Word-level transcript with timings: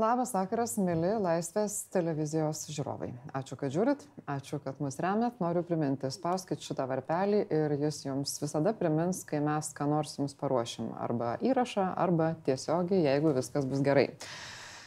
Labas 0.00 0.30
vakaras, 0.32 0.78
mėly 0.80 1.10
Laisvės 1.20 1.74
televizijos 1.92 2.62
žiūrovai. 2.72 3.10
Ačiū, 3.36 3.56
kad 3.60 3.72
žiūrit, 3.74 4.00
ačiū, 4.32 4.56
kad 4.64 4.78
mus 4.80 4.96
remet. 5.02 5.34
Noriu 5.42 5.60
priminti, 5.66 6.08
spauskit 6.14 6.62
šitą 6.64 6.86
varpelį 6.88 7.42
ir 7.52 7.74
jis 7.82 7.98
jums 8.06 8.38
visada 8.40 8.72
primins, 8.78 9.20
kai 9.28 9.42
mes 9.44 9.68
ką 9.76 9.84
nors 9.90 10.14
jums 10.16 10.32
paruošim. 10.40 10.86
Arba 11.04 11.34
įrašą, 11.44 11.84
arba 12.00 12.30
tiesiogiai, 12.46 13.02
jeigu 13.10 13.34
viskas 13.36 13.66
bus 13.68 13.82
gerai. 13.84 14.06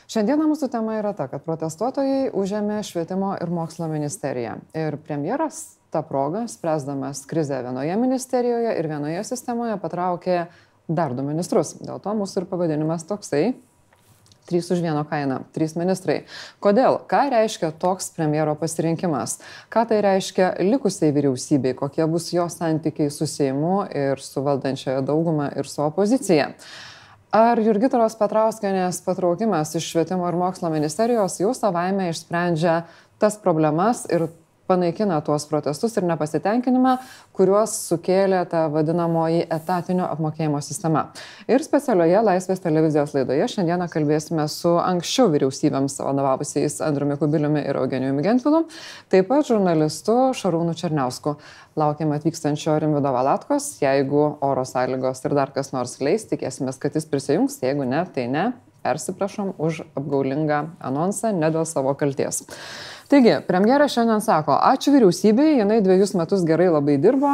Šiandieną 0.10 0.48
mūsų 0.50 0.72
tema 0.73 0.96
yra 0.98 1.12
ta, 1.18 1.28
kad 1.30 1.45
protestuotojai 1.45 2.32
užėmė 2.34 2.80
švietimo 2.88 3.36
ir 3.44 3.54
mokslo 3.54 3.92
ministeriją. 3.92 4.56
Ir 4.73 4.98
premjeras 5.06 5.76
tą 5.94 6.02
progą, 6.09 6.48
spręsdamas 6.50 7.22
krizę 7.30 7.62
vienoje 7.68 8.00
ministerijoje 8.02 8.73
ir 8.80 8.90
vienoje 8.90 9.22
sistemoje, 9.30 9.78
patraukė 9.84 10.40
dar 10.90 11.14
du 11.14 11.28
ministrus. 11.28 11.76
Dėl 11.84 12.02
to 12.02 12.16
mūsų 12.18 12.42
ir 12.42 12.50
pavadinimas 12.50 13.06
toksai 13.06 13.44
Trys 14.44 14.68
už 14.76 14.82
vieno 14.84 15.06
kainą, 15.08 15.40
trys 15.56 15.78
ministrai. 15.80 16.26
Kodėl? 16.60 16.98
Ką 17.08 17.30
reiškia 17.32 17.70
toks 17.80 18.10
premjero 18.12 18.58
pasirinkimas? 18.60 19.38
Ką 19.72 19.86
tai 19.88 20.02
reiškia 20.04 20.50
likusiai 20.60 21.14
vyriausybei? 21.16 21.72
Kokie 21.80 22.04
bus 22.12 22.28
jo 22.36 22.50
santykiai 22.52 23.08
su 23.08 23.24
Seimu 23.24 23.86
ir 23.88 24.20
su 24.20 24.44
valdančiaja 24.44 25.00
dauguma 25.08 25.48
ir 25.56 25.70
su 25.70 25.86
opozicija? 25.86 26.52
Ar 27.34 27.58
Jurgitaros 27.64 28.14
Petrauskenės 28.20 29.00
patraukimas 29.08 29.72
iš 29.80 29.88
švietimo 29.94 30.28
ir 30.28 30.36
mokslo 30.38 30.70
ministerijos 30.70 31.39
jau 31.39 31.56
savaime 31.58 32.12
išsprendžia 32.12 32.82
tas 33.23 33.39
problemas 33.42 34.04
ir 34.12 34.28
panaikina 34.67 35.19
tuos 35.22 35.45
protestus 35.50 35.97
ir 35.97 36.06
nepasitenkinimą, 36.08 36.95
kuriuos 37.36 37.73
sukėlė 37.89 38.44
ta 38.50 38.66
vadinamoji 38.72 39.44
etatinio 39.52 40.08
apmokėjimo 40.14 40.61
sistema. 40.64 41.05
Ir 41.52 41.64
specialioje 41.66 42.22
Laisvės 42.23 42.64
televizijos 42.64 43.16
laidoje 43.17 43.47
šiandieną 43.55 43.89
kalbėsime 43.94 44.47
su 44.52 44.75
anksčiau 44.80 45.30
vyriausybėms 45.33 46.00
vadovavusiais 46.00 46.80
Andriumi 46.86 47.20
Kubiliumi 47.22 47.66
ir 47.67 47.80
Eugenijumi 47.81 48.25
Gentvilu, 48.25 48.66
taip 49.11 49.30
pat 49.31 49.50
žurnalistu 49.52 50.17
Šarūnu 50.39 50.75
Černiausku. 50.80 51.38
Laukiame 51.80 52.20
atvykstančio 52.20 52.75
Rimvido 52.80 53.09
Valatkos, 53.16 53.72
jeigu 53.81 54.27
oro 54.45 54.66
sąlygos 54.67 55.25
ir 55.25 55.33
dar 55.33 55.50
kas 55.55 55.73
nors 55.73 55.98
leis, 56.05 56.27
tikėsime, 56.30 56.75
kad 56.80 56.94
jis 56.94 57.09
prisijungs, 57.09 57.58
jeigu 57.66 57.88
ne, 57.89 58.05
tai 58.14 58.27
ne. 58.30 58.52
Persiprašom 58.84 59.53
už 59.58 59.84
apgaulingą 59.95 60.66
anonsą, 60.84 61.31
ne 61.36 61.50
dėl 61.53 61.66
savo 61.70 61.95
kalties. 61.98 62.44
Taigi, 63.12 63.36
premjeras 63.48 63.94
šiandien 63.94 64.23
sako, 64.26 64.56
ačiū 64.73 64.94
vyriausybei, 64.95 65.58
jinai 65.59 65.81
dviejus 65.86 66.16
metus 66.17 66.45
gerai 66.48 66.70
labai 66.73 66.95
dirbo, 67.02 67.34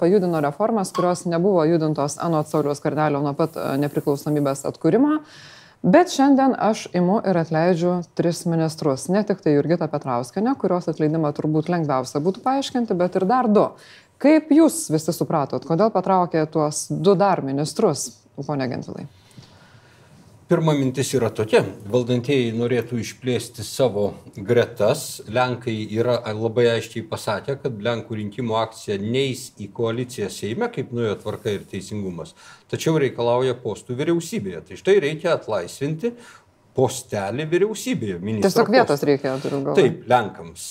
pajudino 0.00 0.40
reformas, 0.40 0.92
kurios 0.94 1.26
nebuvo 1.28 1.64
judintos 1.68 2.16
anot 2.22 2.48
Sauliaus 2.48 2.80
kardelio 2.80 3.20
nuo 3.24 3.34
pat 3.36 3.58
nepriklausomybės 3.82 4.64
atkūrimo. 4.70 5.18
Bet 5.82 6.12
šiandien 6.14 6.54
aš 6.54 6.84
imu 6.94 7.18
ir 7.26 7.40
atleidžiu 7.40 7.96
tris 8.14 8.44
ministrus. 8.46 9.08
Ne 9.10 9.24
tik 9.26 9.42
tai 9.42 9.56
Jurgita 9.56 9.88
Petrauskenė, 9.90 10.54
kurios 10.60 10.86
atleidimą 10.88 11.32
turbūt 11.34 11.72
lengviausia 11.74 12.22
būtų 12.22 12.44
paaiškinti, 12.44 12.94
bet 12.94 13.18
ir 13.18 13.26
dar 13.26 13.50
du. 13.50 13.66
Kaip 14.22 14.52
jūs 14.54 14.84
visi 14.94 15.10
supratot, 15.10 15.66
kodėl 15.66 15.90
patraukė 15.90 16.46
tuos 16.54 16.86
du 16.88 17.16
dar 17.18 17.42
ministrus, 17.42 18.12
ponia 18.46 18.70
Gentvilai? 18.70 19.08
Pirma 20.52 20.74
mintis 20.76 21.08
yra 21.16 21.30
tokia, 21.32 21.62
valdantieji 21.88 22.50
norėtų 22.52 22.98
išplėsti 23.00 23.64
savo 23.64 24.02
gretas, 24.36 25.22
Lenkai 25.32 25.72
yra 25.96 26.18
labai 26.36 26.66
aiškiai 26.74 27.06
pasakę, 27.08 27.54
kad 27.62 27.78
Lenkų 27.80 28.18
rinkimų 28.18 28.58
akcija 28.60 28.98
neis 29.00 29.46
į 29.56 29.70
koaliciją 29.72 30.26
Seime, 30.28 30.68
kaip 30.74 30.90
nuėjo 30.92 31.14
tvarka 31.22 31.54
ir 31.56 31.62
teisingumas, 31.70 32.34
tačiau 32.68 32.98
reikalauja 33.00 33.54
postų 33.62 33.96
vyriausybėje. 34.02 34.60
Tai 34.68 34.76
štai 34.82 34.98
reikia 35.06 35.30
atlaisvinti 35.38 36.10
postelį 36.76 37.46
vyriausybėje. 37.54 38.18
Tiesiog 38.44 38.74
vietos 38.76 38.92
postą. 38.92 39.08
reikia, 39.08 39.38
turiu 39.40 39.62
galvoje. 39.70 39.78
Taip, 39.80 40.04
Lenkams. 40.12 40.66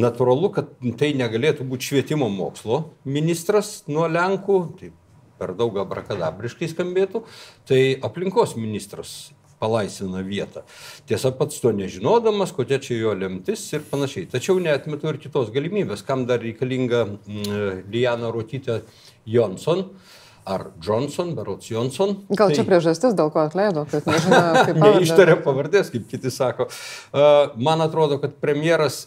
Natūralu, 0.00 0.48
kad 0.56 0.72
tai 0.96 1.12
negalėtų 1.20 1.68
būti 1.68 1.92
švietimo 1.92 2.32
mokslo 2.32 2.86
ministras 3.04 3.82
nuo 3.92 4.08
Lenkų, 4.08 4.62
taip 4.80 4.96
per 5.38 5.54
daug 5.58 5.78
abrakadabriškai 5.84 6.70
skambėtų, 6.74 7.24
tai 7.68 7.82
aplinkos 8.04 8.56
ministras 8.58 9.16
palaisvina 9.58 10.22
vietą. 10.22 10.62
Tiesa, 11.08 11.32
pats 11.34 11.60
to 11.62 11.72
nežinodamas, 11.74 12.52
kokia 12.54 12.78
čia 12.82 12.98
jo 13.00 13.14
lemtis 13.18 13.64
ir 13.74 13.82
panašiai. 13.90 14.28
Tačiau 14.30 14.60
neatmetu 14.62 15.10
ir 15.10 15.18
kitos 15.22 15.50
galimybės, 15.54 16.04
kam 16.06 16.26
dar 16.30 16.42
reikalinga 16.44 17.04
mm, 17.08 17.90
Liana 17.92 18.32
Rotytė 18.34 18.82
Jonson. 19.26 19.88
Ar 20.48 20.70
Johnson, 20.80 21.34
Berots 21.36 21.68
Johnson. 21.68 22.14
Gal 22.30 22.48
tai... 22.48 22.54
čia 22.56 22.62
priežastis, 22.64 23.12
dėl 23.12 23.28
ko 23.34 23.42
atleido, 23.42 23.82
kad 23.90 24.06
nežinau, 24.08 24.38
kaip 24.64 24.78
pavardės. 24.80 25.02
Neištarė 25.02 25.34
pavardės, 25.44 25.90
kaip 25.92 26.06
kiti 26.08 26.32
sako. 26.32 26.70
Uh, 27.12 27.50
man 27.60 27.84
atrodo, 27.84 28.16
kad 28.22 28.38
premjeras 28.40 29.02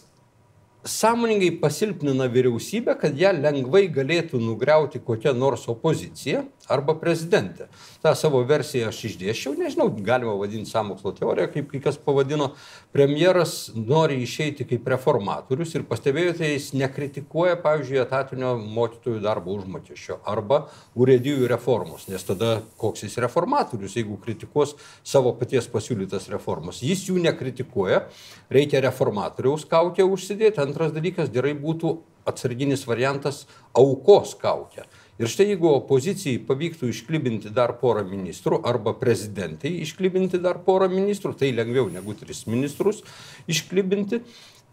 sąmoningai 0.84 1.52
pasilpnina 1.52 2.28
vyriausybę, 2.28 2.96
kad 2.98 3.18
ją 3.18 3.32
lengvai 3.32 3.86
galėtų 3.92 4.40
nugriauti 4.42 5.00
kokia 5.00 5.32
nors 5.32 5.68
opozicija 5.70 6.42
arba 6.70 6.94
prezidentė. 6.98 7.68
Ta 8.02 8.14
savo 8.18 8.42
versiją 8.46 8.90
aš 8.90 9.00
išdėščiau, 9.08 9.54
nežinau, 9.58 9.88
galima 10.04 10.34
vadinti 10.38 10.70
samokslo 10.70 11.12
teoriją, 11.16 11.48
kaip 11.52 11.70
kai 11.72 11.80
kas 11.84 11.98
pavadino. 12.00 12.52
Premjeras 12.94 13.72
nori 13.74 14.20
išeiti 14.22 14.66
kaip 14.68 14.86
reformatorius 14.92 15.74
ir 15.76 15.86
pastebėjote, 15.88 16.46
jis 16.52 16.70
nekritikuoja, 16.78 17.56
pavyzdžiui, 17.64 18.00
etatinio 18.02 18.54
mokytojų 18.60 19.22
darbo 19.24 19.56
užmokesčio 19.56 20.20
arba 20.28 20.66
urėdijų 20.98 21.48
reformos, 21.50 22.06
nes 22.12 22.26
tada 22.28 22.60
koks 22.80 23.06
jis 23.06 23.18
reformatorius, 23.24 23.96
jeigu 23.98 24.18
kritikuos 24.22 24.76
savo 25.06 25.34
paties 25.38 25.68
pasiūlytas 25.72 26.28
reformas. 26.32 26.82
Jis 26.84 27.08
jų 27.08 27.18
nekritikuoja, 27.26 28.06
reikia 28.52 28.82
reformatoriaus 28.84 29.66
kaukę 29.70 30.06
užsidėti. 30.06 30.62
Antras 30.62 30.92
dalykas, 30.94 31.30
gerai 31.32 31.54
būtų 31.58 31.96
atsarginis 32.28 32.86
variantas 32.86 33.46
aukos 33.74 34.36
kaukę. 34.38 34.86
Ir 35.20 35.28
štai 35.28 35.50
jeigu 35.50 35.68
opozicijai 35.74 36.40
pavyktų 36.48 36.88
išklibinti 36.88 37.50
dar 37.52 37.74
porą 37.82 38.00
ministrų 38.08 38.62
arba 38.68 38.94
prezidentai 38.96 39.74
išklibinti 39.84 40.40
dar 40.40 40.62
porą 40.64 40.88
ministrų, 40.88 41.34
tai 41.36 41.50
lengviau 41.52 41.90
negu 41.92 42.14
tris 42.16 42.46
ministrus 42.48 43.02
išklibinti, 43.44 44.22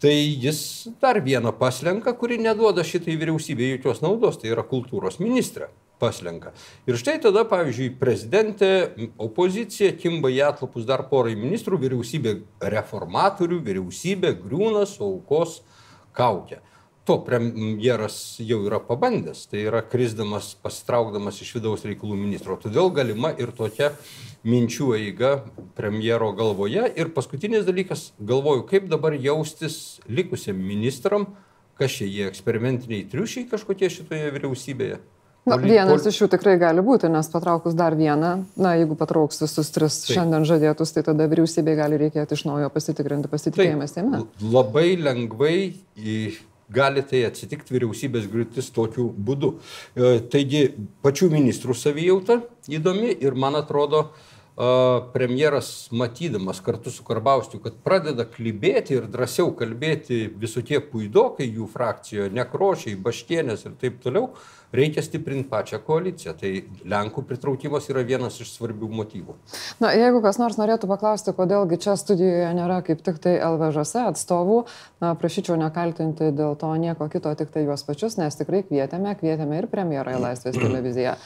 tai 0.00 0.14
jis 0.16 0.88
dar 1.02 1.20
vieną 1.20 1.52
paslenka, 1.60 2.14
kuri 2.16 2.40
neduoda 2.40 2.86
šitai 2.88 3.18
vyriausybė 3.20 3.74
jokios 3.74 4.00
naudos, 4.00 4.40
tai 4.40 4.54
yra 4.54 4.64
kultūros 4.64 5.20
ministrė 5.20 5.68
paslenka. 6.00 6.54
Ir 6.88 6.96
štai 6.96 7.18
tada, 7.20 7.44
pavyzdžiui, 7.44 7.90
prezidentė, 8.00 8.72
opozicija 9.20 9.92
kimba 10.00 10.32
į 10.32 10.40
atlapus 10.48 10.88
dar 10.88 11.04
porai 11.12 11.36
ministrų, 11.36 11.82
vyriausybė 11.84 12.34
reformatorių, 12.78 13.60
vyriausybė 13.68 14.32
griūna 14.40 14.88
su 14.88 15.04
aukos 15.04 15.60
kaukia 16.16 16.62
to 17.10 17.16
premjeras 17.26 18.36
jau 18.38 18.60
yra 18.68 18.78
pabandęs, 18.78 19.48
tai 19.50 19.64
yra 19.66 19.80
krisdamas, 19.82 20.52
pasitraukdamas 20.62 21.40
iš 21.42 21.56
vidaus 21.56 21.82
reikalų 21.82 22.14
ministro. 22.14 22.54
Todėl 22.60 22.92
galima 22.94 23.32
ir 23.34 23.50
tokia 23.56 23.88
minčių 24.46 24.92
eiga 24.94 25.32
premjero 25.74 26.30
galvoje. 26.38 26.84
Ir 26.94 27.10
paskutinis 27.16 27.66
dalykas, 27.66 28.12
galvoju, 28.22 28.62
kaip 28.70 28.86
dabar 28.92 29.16
jaustis 29.18 29.98
likusiam 30.06 30.60
ministram, 30.62 31.32
kas 31.80 31.98
čia 31.98 32.06
jie 32.06 32.28
eksperimentiniai 32.30 33.08
triušiai 33.10 33.48
kažkokie 33.50 33.90
šitoje 33.90 34.30
vyriausybėje. 34.36 35.00
Na, 35.50 35.56
vienas 35.58 36.04
iš 36.06 36.20
jų 36.20 36.28
tikrai 36.36 36.54
gali 36.60 36.84
būti, 36.84 37.08
nes 37.10 37.26
patraukus 37.32 37.74
dar 37.74 37.96
vieną, 37.98 38.32
na, 38.60 38.74
jeigu 38.78 38.94
patrauks 39.00 39.40
visus 39.42 39.72
tris 39.74 39.96
Taip. 40.04 40.14
šiandien 40.14 40.44
žadėtus, 40.46 40.92
tai 40.94 41.02
tada 41.10 41.26
vyriausybė 41.32 41.74
gali 41.80 41.98
reikėti 42.04 42.36
iš 42.36 42.44
naujo 42.46 42.68
pasitikrinti 42.70 43.32
pasitikėjimą 43.32 43.88
Seime. 43.90 44.22
Labai 44.44 44.92
lengvai 45.00 45.56
gali 46.74 47.04
tai 47.06 47.24
atsitikti 47.28 47.76
vyriausybės 47.76 48.28
griūtis 48.30 48.72
tokiu 48.74 49.08
būdu. 49.10 49.54
E, 49.94 50.18
taigi 50.32 50.66
pačių 51.04 51.30
ministrų 51.34 51.76
savijauta 51.76 52.40
įdomi 52.70 53.14
ir 53.18 53.38
man 53.38 53.58
atrodo, 53.60 54.08
premjeras 55.12 55.88
matydamas 55.90 56.60
kartu 56.60 56.90
su 56.90 57.04
Karbauskiu, 57.04 57.60
kad 57.64 57.78
pradeda 57.84 58.26
klibėti 58.28 58.98
ir 58.98 59.06
drąsiau 59.08 59.54
kalbėti 59.56 60.26
visokie 60.42 60.82
puidokai 60.84 61.46
jų 61.48 61.68
frakcijoje, 61.70 62.32
nekrošiai, 62.36 62.98
baštienės 63.00 63.64
ir 63.64 63.78
taip 63.80 64.02
toliau, 64.04 64.34
reikia 64.72 65.02
stiprinti 65.02 65.48
pačią 65.50 65.80
koaliciją. 65.86 66.34
Tai 66.40 66.52
Lenkų 66.90 67.24
pritraukimas 67.28 67.88
yra 67.90 68.04
vienas 68.06 68.38
iš 68.42 68.52
svarbių 68.54 68.90
motyvų. 69.00 69.36
Na, 69.82 69.92
jeigu 69.96 70.22
kas 70.24 70.40
nors 70.40 70.58
norėtų 70.60 70.90
paklausti, 70.90 71.34
kodėlgi 71.36 71.80
čia 71.82 71.96
studijoje 72.00 72.50
nėra 72.56 72.80
kaip 72.86 73.02
tik 73.06 73.20
tai 73.22 73.36
LVŽS 73.42 73.94
atstovų, 74.06 74.62
na, 75.02 75.14
prašyčiau 75.18 75.58
nekaltinti 75.60 76.30
dėl 76.36 76.56
to 76.60 76.72
nieko 76.80 77.10
kito, 77.12 77.34
tik 77.38 77.52
tai 77.54 77.66
juos 77.66 77.84
pačius, 77.86 78.18
nes 78.20 78.38
tikrai 78.38 78.62
kvietėme, 78.66 79.14
kvietėme 79.20 79.60
ir 79.60 79.70
premjerą 79.70 80.18
į 80.18 80.24
Laisvės 80.26 80.58
televiziją. 80.64 81.16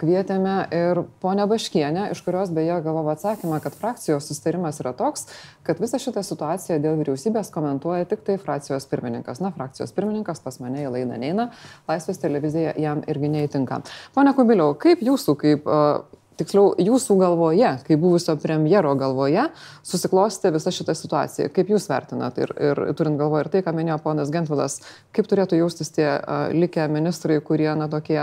Kvietėme 0.00 0.56
ir 0.72 1.02
ponę 1.20 1.44
Baškienę, 1.50 2.08
iš 2.14 2.22
kurios 2.24 2.50
beje 2.54 2.78
gavau 2.84 3.04
atsakymą, 3.12 3.58
kad 3.60 3.76
frakcijos 3.76 4.28
sustarimas 4.30 4.80
yra 4.80 4.94
toks, 4.96 5.26
kad 5.66 5.80
visą 5.82 6.00
šitą 6.00 6.22
situaciją 6.24 6.78
dėl 6.80 6.96
vyriausybės 7.02 7.52
komentuoja 7.52 8.08
tik 8.08 8.24
tai 8.24 8.38
frakcijos 8.40 8.88
pirmininkas. 8.88 9.42
Na, 9.44 9.52
frakcijos 9.52 9.92
pirmininkas 9.96 10.40
pas 10.44 10.60
mane 10.64 10.86
į 10.86 10.92
laidą 10.94 11.20
neina, 11.20 11.50
Laisvės 11.90 12.22
televizija 12.22 12.72
jam 12.80 13.04
irgi 13.10 13.32
neįtinka. 13.32 13.82
Pone 14.16 14.32
Kubiliau, 14.36 14.72
kaip 14.80 15.04
jūsų 15.04 15.36
kaip 15.42 15.68
uh, 15.68 16.00
tiksliau 16.40 16.74
jūsų 16.80 17.16
galvoje, 17.20 17.70
kaip 17.86 18.00
buvusio 18.00 18.36
premjero 18.40 18.92
galvoje, 18.98 19.48
susiklostė 19.86 20.52
visa 20.56 20.72
šita 20.74 20.96
situacija. 20.96 21.48
Kaip 21.54 21.72
jūs 21.72 21.88
vertinat 21.90 22.38
ir, 22.40 22.52
ir 22.56 22.82
turint 22.98 23.20
galvoje 23.20 23.46
ir 23.46 23.52
tai, 23.54 23.64
ką 23.66 23.76
minėjo 23.76 23.98
ponas 24.04 24.32
Gentvilas, 24.32 24.80
kaip 25.16 25.28
turėtų 25.30 25.60
jaustis 25.62 25.92
tie 25.96 26.08
uh, 26.16 26.48
likę 26.52 26.88
ministrai, 26.92 27.40
kurie, 27.44 27.72
na, 27.78 27.88
tokie 27.92 28.20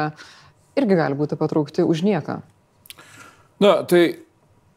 irgi 0.79 0.97
gali 0.99 1.17
būti 1.17 1.37
patraukti 1.39 1.85
už 1.85 2.03
nieką? 2.05 2.39
Na, 3.63 3.73
tai 3.87 4.03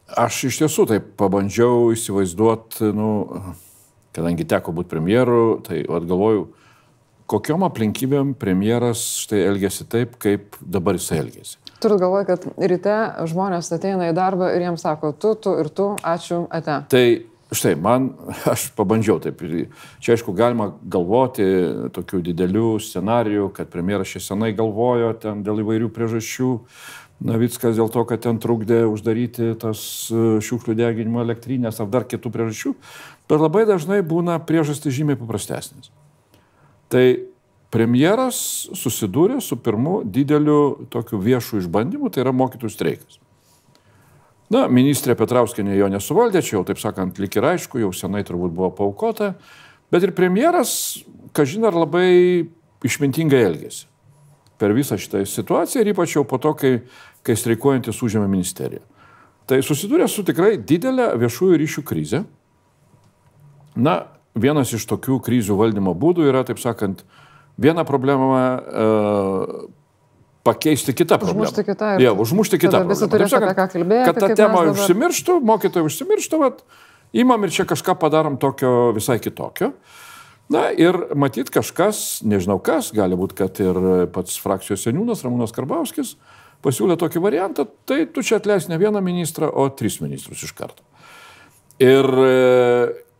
aš 0.07 0.47
iš 0.51 0.61
tiesų 0.61 0.87
taip 0.91 1.09
pabandžiau 1.19 1.89
įsivaizduoti, 1.95 2.91
nu, 2.95 3.09
kadangi 4.15 4.47
teko 4.47 4.73
būti 4.75 4.91
premjeru, 4.93 5.59
tai 5.65 5.83
atgalvoju, 5.83 6.47
kokiom 7.27 7.65
aplinkybėm 7.67 8.33
premjeras 8.39 9.03
štai 9.25 9.43
elgesi 9.49 9.87
taip, 9.89 10.15
kaip 10.21 10.55
dabar 10.61 10.97
jisai 10.99 11.21
elgesi. 11.25 11.57
Turit 11.83 11.99
galvoje, 12.01 12.25
kad 12.31 12.45
ryte 12.57 12.95
žmonės 13.29 13.69
ateina 13.75 14.07
į 14.09 14.15
darbą 14.17 14.49
ir 14.55 14.63
jiems 14.65 14.85
sako, 14.85 15.11
tu, 15.13 15.35
tu 15.37 15.53
ir 15.61 15.69
tu, 15.69 15.91
ačiū, 16.01 16.45
ate. 16.49 16.79
Tai 16.89 17.03
štai, 17.55 17.75
man, 17.79 18.11
aš 18.53 18.69
pabandžiau 18.77 19.21
taip. 19.23 19.41
Čia 20.03 20.15
aišku, 20.17 20.35
galima 20.35 20.71
galvoti 20.83 21.45
tokių 21.95 22.21
didelių 22.29 22.77
scenarijų, 22.83 23.51
kad 23.55 23.71
premjeras 23.73 24.15
čia 24.15 24.23
senai 24.23 24.53
galvojo 24.57 25.13
ten 25.21 25.43
dėl 25.47 25.63
įvairių 25.63 25.91
priežasčių. 25.95 26.53
Navickas 27.27 27.73
dėl 27.79 27.89
to, 27.89 28.03
kad 28.05 28.21
ten 28.21 28.37
trukdė 28.37 28.83
uždaryti 28.85 29.55
tas 29.57 29.79
e, 30.13 30.37
šiukšlių 30.45 30.75
deginimo 30.77 31.23
elektrinės 31.23 31.79
ar 31.81 31.89
dar 31.89 32.05
kitų 32.05 32.29
priežasčių. 32.29 32.75
Bet 33.27 33.41
labai 33.41 33.63
dažnai 33.65 34.03
būna 34.05 34.37
priežastys 34.45 34.93
žymiai 34.99 35.17
paprastesnės. 35.17 35.89
Tai 36.93 37.03
premjeras 37.73 38.37
susidūrė 38.77 39.41
su 39.41 39.57
pirmu 39.57 40.03
dideliu 40.05 40.87
tokiu 40.93 41.17
viešu 41.19 41.63
išbandymu, 41.63 42.11
tai 42.13 42.21
yra 42.23 42.35
mokytojų 42.37 42.75
streikas. 42.75 43.17
Na, 44.53 44.63
ministrė 44.71 45.17
Petrauskinė 45.19 45.75
jo 45.75 45.89
nesuvaldė, 45.91 46.39
čia 46.45 46.55
jau 46.55 46.63
taip 46.67 46.79
sakant, 46.79 47.19
lik 47.19 47.35
ir 47.35 47.49
aišku, 47.49 47.81
jau 47.83 47.91
senai 47.95 48.23
turbūt 48.27 48.53
buvo 48.55 48.71
paukota, 48.77 49.33
bet 49.91 50.07
ir 50.07 50.15
premjeras, 50.15 51.03
kažin 51.35 51.67
ar 51.67 51.75
labai 51.75 52.47
išmintingai 52.87 53.43
elgėsi 53.49 53.87
per 54.57 54.73
visą 54.73 54.97
šitą 54.97 55.21
situaciją 55.27 55.83
ir 55.83 55.91
ypač 55.93 56.15
jau 56.15 56.23
po 56.25 56.39
to, 56.41 56.53
kai, 56.57 56.71
kai 57.25 57.35
streikuojantis 57.37 57.99
užėmė 58.01 58.29
ministeriją. 58.31 58.81
Tai 59.47 59.59
susidūrė 59.63 60.07
su 60.11 60.25
tikrai 60.27 60.57
didelė 60.57 61.11
viešųjų 61.21 61.59
ryšių 61.61 61.83
krize. 61.87 62.23
Na, 63.77 63.95
vienas 64.35 64.73
iš 64.73 64.87
tokių 64.89 65.19
krizių 65.23 65.59
valdymo 65.59 65.93
būdų 65.95 66.25
yra, 66.31 66.41
taip 66.47 66.59
sakant, 66.59 67.03
vieną 67.61 67.85
problemą 67.87 68.27
uh, 68.33 69.53
pakeisti 70.47 70.95
kitą 70.95 71.19
problemą. 71.21 71.45
Užmušti 71.49 71.67
kitą. 71.67 71.93
Ja, 72.01 72.15
užmušti 72.15 72.59
kitą. 72.63 72.81
Visi 72.87 73.09
turės 73.11 73.35
apie 73.35 73.53
ką 73.57 73.67
kalbėti. 73.75 74.07
Kad 74.07 74.19
ta 74.23 74.29
tema 74.31 74.63
dabar... 74.63 74.73
užsimirštų, 74.73 75.37
mokytojai 75.51 75.89
užsimirštų, 75.91 76.41
vat, 76.41 76.63
imam 77.23 77.43
ir 77.43 77.53
čia 77.55 77.67
kažką 77.69 77.97
padarom 77.99 78.39
tokio 78.41 78.93
visai 78.95 79.19
kitokio. 79.23 79.73
Na 80.53 80.69
ir 80.71 80.95
matyt 81.19 81.51
kažkas, 81.51 82.21
nežinau 82.23 82.55
kas, 82.63 82.93
gali 82.95 83.17
būti, 83.19 83.35
kad 83.35 83.59
ir 83.59 84.07
pats 84.15 84.37
frakcijos 84.39 84.85
seniūnas 84.87 85.25
Ramūnas 85.25 85.51
Karbauskis 85.55 86.15
pasiūlė 86.63 86.95
tokį 86.97 87.21
variantą, 87.21 87.67
tai 87.85 88.05
tu 88.09 88.23
čia 88.25 88.39
atleis 88.39 88.69
ne 88.71 88.79
vieną 88.79 89.01
ministrą, 89.03 89.49
o 89.51 89.67
tris 89.69 89.99
ministrus 90.01 90.41
iš 90.47 90.55
karto. 90.57 90.81
Ir 91.83 92.07
e, 92.07 92.31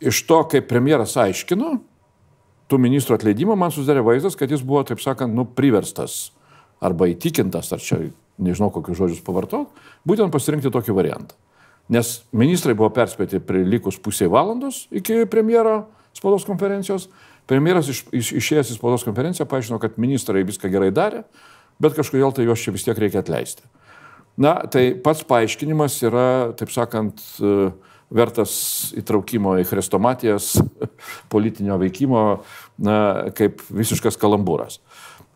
iš 0.09 0.23
to, 0.25 0.39
kaip 0.49 0.65
premjeras 0.71 1.13
aiškino, 1.21 1.75
tų 2.67 2.79
ministrų 2.81 3.19
atleidimo 3.19 3.55
man 3.59 3.75
susidarė 3.75 4.01
vaizdas, 4.07 4.39
kad 4.39 4.51
jis 4.51 4.63
buvo, 4.65 4.81
taip 4.87 5.03
sakant, 5.03 5.35
nu, 5.35 5.45
priverstas 5.45 6.31
arba 6.83 7.09
įtikintas, 7.11 7.71
ar 7.73 7.81
čia 7.83 7.99
nežinau 8.37 8.69
kokius 8.73 8.99
žodžius 8.99 9.23
pavartot, 9.25 9.71
būtent 10.07 10.33
pasirinkti 10.33 10.71
tokį 10.73 10.95
variantą. 10.97 11.37
Nes 11.89 12.19
ministrai 12.35 12.75
buvo 12.75 12.89
perspėti 12.93 13.39
prie 13.39 13.63
likus 13.63 13.97
pusiai 14.03 14.29
valandos 14.29 14.85
iki 14.91 15.23
premjero 15.31 15.85
spaudos 16.17 16.45
konferencijos. 16.47 17.07
Premjeras 17.47 17.87
iš, 17.87 18.01
iš, 18.11 18.33
išėjęs 18.41 18.73
į 18.73 18.75
spaudos 18.75 19.05
konferenciją 19.07 19.47
paaiškino, 19.47 19.79
kad 19.79 19.95
ministrai 20.01 20.43
viską 20.43 20.67
gerai 20.73 20.89
darė, 20.91 21.23
bet 21.79 21.95
kažkodėl 21.95 22.35
tai 22.35 22.43
juos 22.43 22.59
čia 22.59 22.73
vis 22.75 22.83
tiek 22.83 22.99
reikia 22.99 23.21
atleisti. 23.23 23.63
Na, 24.37 24.57
tai 24.69 24.91
pats 25.01 25.23
paaiškinimas 25.25 25.95
yra, 26.05 26.27
taip 26.59 26.73
sakant, 26.75 27.23
uh, 27.39 27.71
vertas 28.13 28.51
įtraukimo 28.97 29.57
į 29.61 29.65
chrestomatijas, 29.67 30.55
politinio 31.33 31.77
veikimo, 31.81 32.23
na, 32.83 32.97
kaip 33.35 33.63
visiškas 33.73 34.19
kalambūras. 34.19 34.79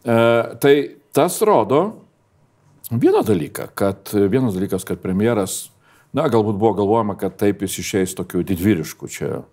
E, 0.01 0.15
tai 0.63 0.75
tas 1.15 1.41
rodo 1.41 1.81
vieną 2.91 3.23
dalyką, 3.23 3.67
kad 3.75 4.11
vienas 4.29 4.55
dalykas, 4.55 4.85
kad 4.85 4.99
premjeras, 4.99 5.69
na, 6.13 6.27
galbūt 6.27 6.59
buvo 6.59 6.73
galvojama, 6.81 7.15
kad 7.19 7.37
taip 7.39 7.63
jis 7.63 7.79
išeis 7.79 8.15
tokiu 8.17 8.43
didvyrišku, 8.43 9.07
čia 9.11 9.43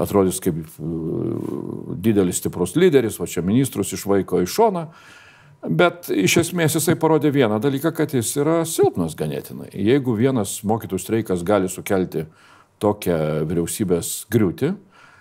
atrodys 0.00 0.40
kaip 0.40 0.56
e, 0.56 0.92
didelis 2.00 2.40
stiprus 2.40 2.76
lyderis, 2.76 3.20
o 3.20 3.28
čia 3.28 3.44
ministrus 3.44 3.92
išvaiko 3.92 4.40
į 4.42 4.48
šoną. 4.48 4.86
Bet 5.62 6.08
iš 6.10 6.40
esmės 6.40 6.74
jisai 6.74 6.96
parodė 6.98 7.30
vieną 7.30 7.60
dalyką, 7.62 7.92
kad 7.94 8.14
jis 8.16 8.32
yra 8.40 8.62
silpnas 8.66 9.14
ganėtinai. 9.14 9.68
Jeigu 9.70 10.16
vienas 10.18 10.56
mokytojų 10.66 11.02
streikas 11.04 11.44
gali 11.46 11.70
sukelti 11.70 12.24
tokią 12.82 13.44
vyriausybės 13.46 14.24
griūtį, 14.32 14.72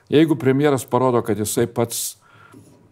jeigu 0.10 0.40
premjeras 0.42 0.88
parodo, 0.90 1.22
kad 1.22 1.38
jisai 1.38 1.68
pats 1.70 2.16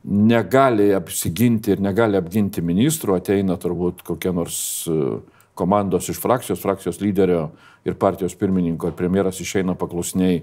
negali 0.10 0.90
apsiginti 0.98 1.76
ir 1.76 1.84
negali 1.86 2.18
apginti 2.18 2.64
ministrų, 2.66 3.20
ateina 3.20 3.58
turbūt 3.62 4.02
kokie 4.08 4.32
nors 4.34 4.60
e, 4.90 5.20
komandos 5.60 6.10
iš 6.10 6.22
frakcijos, 6.24 6.62
frakcijos 6.64 7.02
lyderio 7.04 7.50
ir 7.86 7.98
partijos 8.00 8.36
pirmininko, 8.40 8.90
ir 8.90 8.98
premjeras 8.98 9.42
išeina 9.44 9.76
paklusniai 9.80 10.42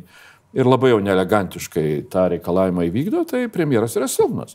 ir 0.57 0.69
labai 0.69 0.93
jau 0.93 1.01
nelegantiškai 1.03 2.07
tą 2.13 2.29
reikalavimą 2.37 2.87
įvykdo, 2.89 3.25
tai 3.29 3.47
premjeras 3.53 3.97
yra 3.99 4.09
silpnas. 4.09 4.55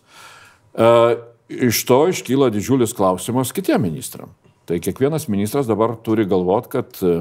Uh, 0.71 1.17
iš 1.51 1.83
to 1.85 1.97
iškyla 2.09 2.49
didžiulis 2.53 2.93
klausimas 2.95 3.51
kitiem 3.55 3.83
ministram. 3.83 4.31
Tai 4.65 4.79
kiekvienas 4.79 5.27
ministras 5.27 5.67
dabar 5.67 5.97
turi 6.05 6.23
galvot, 6.29 6.69
kad 6.71 6.95
e, 7.03 7.17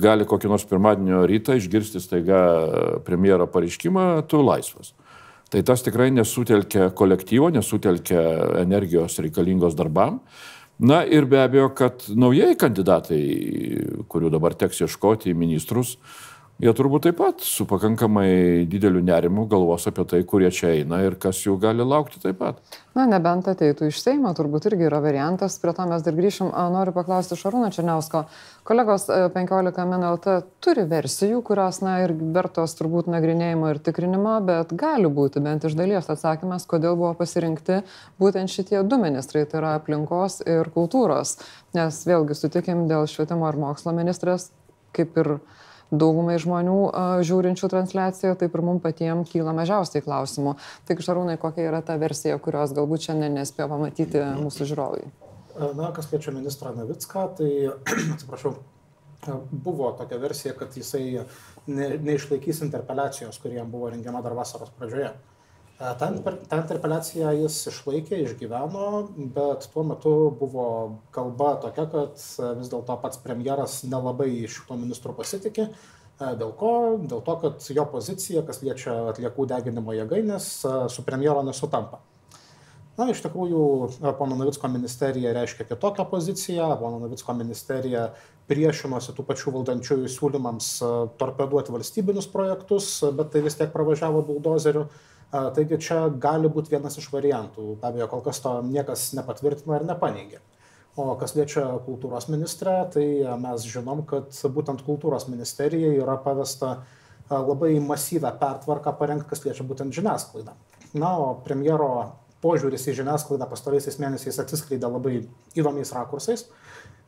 gali 0.00 0.24
kokį 0.24 0.48
nors 0.48 0.64
pirmadienio 0.70 1.24
rytą 1.28 1.56
išgirsti 1.58 2.00
staiga 2.00 2.40
premjero 3.04 3.48
pareiškimą, 3.50 4.06
tu 4.30 4.40
laisvas. 4.46 4.94
Tai 5.50 5.62
tas 5.66 5.82
tikrai 5.82 6.12
nesutelkia 6.14 6.92
kolektyvo, 6.94 7.50
nesutelkia 7.50 8.22
energijos 8.60 9.18
reikalingos 9.18 9.74
darbam. 9.78 10.20
Na 10.80 11.02
ir 11.04 11.26
be 11.28 11.40
abejo, 11.42 11.72
kad 11.76 12.06
naujieji 12.16 12.56
kandidatai, 12.60 13.22
kurių 14.08 14.30
dabar 14.32 14.54
teks 14.56 14.80
ieškoti 14.86 15.32
į 15.32 15.36
ministrus, 15.36 15.96
uh, 15.98 16.29
jie 16.60 16.72
turbūt 16.76 17.06
taip 17.06 17.16
pat 17.20 17.40
su 17.44 17.64
pakankamai 17.68 18.66
dideliu 18.68 19.00
nerimu 19.04 19.46
galvos 19.48 19.86
apie 19.88 20.04
tai, 20.08 20.20
kurie 20.28 20.50
čia 20.52 20.74
eina 20.76 21.00
ir 21.06 21.16
kas 21.20 21.40
jų 21.46 21.56
gali 21.60 21.84
laukti 21.86 22.20
taip 22.20 22.36
pat. 22.40 22.60
Na, 22.96 23.06
nebent 23.08 23.46
ateitų 23.48 23.88
iš 23.88 24.00
Seimo, 24.02 24.32
turbūt 24.36 24.66
irgi 24.68 24.88
yra 24.88 24.98
variantas, 25.00 25.56
prie 25.62 25.72
to 25.76 25.86
mes 25.88 26.02
dar 26.04 26.16
grįšim. 26.16 26.50
Noriu 26.74 26.92
paklausti 26.92 27.38
Šarūno 27.38 27.70
Černiausko. 27.72 28.24
Kolegos 28.66 29.06
15 29.08 29.70
e, 29.70 29.84
MNLT 29.86 30.34
turi 30.64 30.84
versijų, 30.90 31.38
kurios, 31.46 31.80
na, 31.86 32.00
ir 32.04 32.12
vertos 32.34 32.74
turbūt 32.78 33.08
nagrinėjimo 33.14 33.70
ir 33.70 33.80
tikrinimo, 33.86 34.34
bet 34.48 34.74
gali 34.76 35.08
būti 35.08 35.40
bent 35.44 35.64
iš 35.68 35.78
dalies 35.78 36.10
atsakymas, 36.12 36.66
kodėl 36.70 36.98
buvo 36.98 37.14
pasirinkti 37.22 37.80
būtent 38.20 38.52
šitie 38.52 38.82
du 38.82 38.98
ministrai, 39.00 39.46
tai 39.46 39.62
yra 39.62 39.76
aplinkos 39.78 40.40
ir 40.44 40.68
kultūros. 40.74 41.38
Nes 41.78 42.02
vėlgi 42.10 42.36
sutikim 42.36 42.88
dėl 42.90 43.06
švietimo 43.08 43.48
ir 43.48 43.62
mokslo 43.62 43.94
ministrės, 43.96 44.50
kaip 44.96 45.16
ir 45.22 45.36
daugumai 45.90 46.38
žmonių 46.40 46.76
žiūrinčių 47.26 47.70
transliaciją, 47.72 48.34
taip 48.38 48.54
ir 48.54 48.64
mums 48.66 48.82
patiems 48.84 49.30
kyla 49.32 49.54
mažiausiai 49.56 50.04
klausimų. 50.04 50.56
Tik 50.88 51.02
Šarūnai, 51.04 51.38
kokia 51.40 51.66
yra 51.68 51.82
ta 51.86 51.98
versija, 52.00 52.38
kurios 52.42 52.74
galbūt 52.76 53.08
šiandien 53.08 53.40
nespėjo 53.40 53.70
pamatyti 53.72 54.22
mūsų 54.40 54.68
žiūrovai? 54.70 55.08
Na, 55.76 55.90
kas 55.92 56.08
liečia 56.12 56.32
ministrą 56.32 56.72
Navicką, 56.76 57.24
tai, 57.40 57.50
atsiprašau, 58.14 58.54
buvo 59.50 59.90
tokia 59.98 60.20
versija, 60.22 60.54
kad 60.56 60.76
jisai 60.76 61.26
ne, 61.66 61.88
neišlaikys 62.00 62.62
interpeliacijos, 62.64 63.40
kuriem 63.42 63.68
buvo 63.70 63.90
rengiama 63.92 64.22
dar 64.24 64.38
vasaros 64.38 64.72
pradžioje. 64.78 65.12
Ta, 65.80 65.94
ta 65.96 66.58
interpeliacija 66.60 67.30
jis 67.38 67.54
išlaikė, 67.70 68.18
išgyveno, 68.26 68.88
bet 69.32 69.64
tuo 69.72 69.84
metu 69.88 70.10
buvo 70.36 70.66
kalba 71.14 71.54
tokia, 71.62 71.86
kad 71.88 72.20
vis 72.58 72.68
dėlto 72.68 72.98
pats 73.00 73.22
premjeras 73.24 73.78
nelabai 73.88 74.28
šito 74.44 74.76
ministro 74.76 75.14
pasitikė. 75.16 75.70
Dėl 76.20 76.52
ko? 76.60 76.74
Dėl 77.00 77.24
to, 77.24 77.36
kad 77.40 77.64
jo 77.72 77.86
pozicija, 77.88 78.44
kas 78.44 78.60
liečia 78.60 78.98
atliekų 79.14 79.48
deginimo 79.48 79.96
jėgainės, 79.96 80.52
su 80.92 81.04
premjero 81.06 81.40
nesutampa. 81.48 82.02
Na, 83.00 83.06
iš 83.08 83.22
tikrųjų, 83.24 83.62
pono 84.18 84.36
Navicko 84.36 84.68
ministerija 84.68 85.32
reiškia 85.32 85.64
kitokią 85.70 86.04
poziciją, 86.10 86.66
pono 86.82 86.98
Navicko 87.00 87.32
ministerija 87.38 88.10
priešinosi 88.52 89.14
tų 89.16 89.24
pačių 89.30 89.54
valdančiųjų 89.54 90.10
siūlymams 90.12 90.68
torpeduoti 91.16 91.72
valstybinius 91.72 92.28
projektus, 92.28 92.98
bet 93.16 93.32
tai 93.32 93.40
vis 93.46 93.56
tiek 93.56 93.72
pravažiavo 93.72 94.20
buldozeriu. 94.28 94.90
Taigi 95.30 95.78
čia 95.78 96.08
gali 96.10 96.50
būti 96.50 96.72
vienas 96.74 96.96
iš 96.98 97.10
variantų. 97.12 97.76
Be 97.80 97.90
abejo, 97.90 98.08
kol 98.10 98.22
kas 98.24 98.40
to 98.42 98.56
niekas 98.66 99.12
nepatvirtino 99.14 99.76
ir 99.76 99.84
nepaneigė. 99.86 100.40
O 100.98 101.12
kas 101.20 101.36
liečia 101.36 101.62
kultūros 101.86 102.26
ministrę, 102.32 102.80
tai 102.90 103.04
mes 103.38 103.66
žinom, 103.70 104.02
kad 104.10 104.34
būtent 104.56 104.82
kultūros 104.86 105.28
ministerijai 105.30 106.00
yra 106.02 106.16
pavesta 106.18 106.80
labai 107.30 107.76
masyvę 107.84 108.32
pertvarką 108.40 108.96
parengti, 108.98 109.28
kas 109.30 109.44
liečia 109.46 109.66
būtent 109.66 109.94
žiniasklaidą. 109.94 110.56
Na, 110.98 111.12
o 111.14 111.36
premjero 111.44 112.16
požiūris 112.42 112.88
į 112.90 112.96
žiniasklaidą 113.04 113.46
pastaraisiais 113.46 114.00
mėnesiais 114.02 114.40
atsiskleidė 114.42 114.90
labai 114.90 115.20
įdomiais 115.54 115.94
rakursais. 115.94 116.48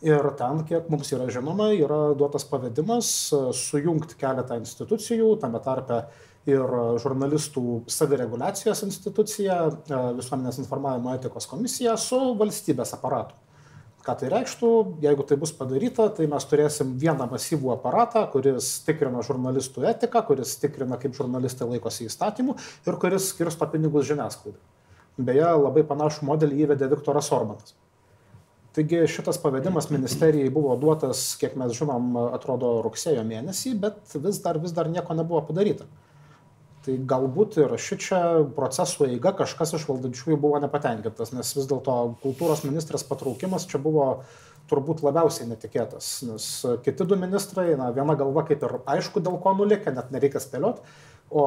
Ir 0.02 0.26
ten, 0.38 0.64
kiek 0.66 0.88
mums 0.90 1.10
yra 1.14 1.28
žinoma, 1.30 1.72
yra 1.78 2.12
duotas 2.18 2.46
pavadimas 2.46 3.08
sujungti 3.54 4.18
keletą 4.18 4.58
institucijų, 4.62 5.36
tame 5.42 5.60
tarpe 5.62 6.04
ir 6.48 6.74
žurnalistų 7.02 7.84
savireguliacijos 7.90 8.82
institucija, 8.86 9.60
visuomenės 10.18 10.58
informavimo 10.62 11.14
etikos 11.14 11.46
komisija 11.50 11.94
su 12.00 12.18
valstybės 12.38 12.94
aparatu. 12.96 13.38
Ką 14.02 14.16
tai 14.18 14.32
reikštų, 14.32 14.68
jeigu 15.04 15.22
tai 15.22 15.36
bus 15.38 15.52
padaryta, 15.54 16.08
tai 16.10 16.26
mes 16.26 16.46
turėsim 16.50 16.96
vieną 16.98 17.28
masyvų 17.30 17.70
aparatą, 17.76 18.24
kuris 18.32 18.80
tikrina 18.82 19.22
žurnalistų 19.22 19.86
etiką, 19.92 20.24
kuris 20.26 20.56
tikrina, 20.58 20.98
kaip 20.98 21.14
žurnalistai 21.14 21.68
laikosi 21.70 22.08
įstatymų 22.08 22.56
ir 22.88 22.98
kuris 22.98 23.28
skirsto 23.30 23.68
pinigus 23.70 24.08
žiniasklaidai. 24.10 24.58
Beje, 25.22 25.46
labai 25.54 25.86
panašų 25.86 26.26
modelį 26.26 26.64
įvedė 26.64 26.90
Viktoras 26.90 27.30
Orbanas. 27.36 27.76
Taigi 28.74 29.04
šitas 29.06 29.38
pavadimas 29.38 29.90
ministerijai 29.92 30.50
buvo 30.50 30.74
duotas, 30.80 31.36
kiek 31.38 31.54
mes 31.60 31.76
žinom, 31.76 32.16
atrodo 32.32 32.80
rugsėjo 32.82 33.22
mėnesį, 33.28 33.76
bet 33.78 34.16
vis 34.16 34.42
dar, 34.42 34.58
vis 34.58 34.74
dar 34.74 34.90
nieko 34.90 35.14
nebuvo 35.14 35.44
padaryta 35.46 35.86
tai 36.82 36.96
galbūt 37.12 37.58
ir 37.62 37.74
šičia 37.78 38.20
procesų 38.56 39.12
eiga 39.12 39.34
kažkas 39.38 39.76
iš 39.78 39.86
valdančiųjų 39.90 40.38
buvo 40.42 40.58
nepatenkintas 40.62 41.34
nes 41.34 41.52
vis 41.56 41.68
dėlto 41.70 41.98
kultūros 42.24 42.64
ministrės 42.66 43.06
patraukimas 43.06 43.68
čia 43.70 43.78
buvo 43.82 44.08
turbūt 44.70 45.02
labiausiai 45.06 45.48
netikėtas 45.50 46.10
nes 46.26 46.48
kiti 46.84 47.06
du 47.06 47.18
ministrai 47.20 47.76
na 47.78 47.90
viena 47.94 48.16
galva 48.18 48.44
kaip 48.48 48.62
ir 48.66 48.78
aišku 48.96 49.22
dėl 49.22 49.38
ko 49.42 49.54
nulėkė 49.58 49.94
net 49.94 50.10
nereikia 50.14 50.42
spėliot 50.42 50.82
o 51.32 51.44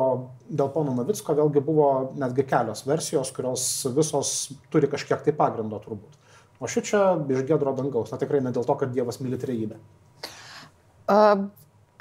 dėl 0.50 0.72
pono 0.74 0.96
navicko 0.98 1.36
vėlgi 1.38 1.64
buvo 1.66 1.90
netgi 2.18 2.46
kelios 2.50 2.86
versijos 2.88 3.32
kurios 3.36 3.66
visos 3.96 4.32
turi 4.74 4.90
kažkiek 4.92 5.22
tai 5.26 5.34
pagrindo 5.38 5.80
turbūt. 5.84 6.18
O 6.60 6.70
šičia 6.72 7.02
iš 7.30 7.44
giedro 7.48 7.76
dangaus 7.78 8.14
na 8.14 8.20
tikrai 8.22 8.42
ne 8.42 8.54
dėl 8.56 8.66
to 8.66 8.76
kad 8.80 8.94
dievas 8.96 9.20
myli 9.22 9.40
trejybę. 9.42 9.78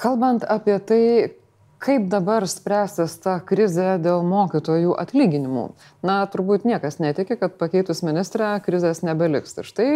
Kalbant 0.01 0.47
apie 0.51 0.79
tai, 0.89 1.03
kaip 1.85 2.07
dabar 2.09 2.47
spręsis 2.49 3.19
ta 3.21 3.35
krizė 3.45 3.99
dėl 4.01 4.23
mokytojų 4.25 4.95
atlyginimų? 5.01 5.65
Na 6.07 6.23
turbūt 6.31 6.65
niekas 6.69 6.97
netiki 7.03 7.37
kad 7.41 7.59
pakeitus 7.61 8.01
ministrę 8.07 8.55
krizės 8.65 9.03
nebeliks. 9.05 9.53
Ir 9.61 9.69
štai 9.69 9.89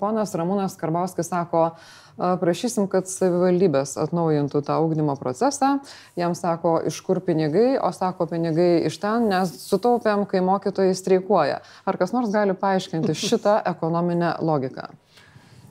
ponas 0.00 0.34
ramūnas 0.38 0.74
karbauskis 0.80 1.30
sako 1.30 1.68
prašysim 2.16 2.88
kad 2.90 3.06
savivaldybės 3.10 3.94
atnaujintų 4.00 4.62
tą 4.66 4.78
ugdymo 4.82 5.14
procesą. 5.20 5.76
Jam 6.18 6.34
sako 6.34 6.80
iš 6.88 6.98
kur 7.06 7.20
pinigai? 7.22 7.76
O 7.78 7.92
sako 7.94 8.26
pinigai 8.30 8.86
iš 8.88 8.98
ten 9.02 9.28
nes 9.30 9.52
sutaupėm 9.68 10.24
kai 10.30 10.42
mokytojai 10.44 10.96
streikuoja. 10.98 11.60
Ar 11.86 12.00
kas 12.00 12.14
nors 12.16 12.32
gali 12.34 12.56
paaiškinti 12.58 13.14
šitą 13.28 13.60
ekonominę 13.74 14.38
logiką? 14.42 14.88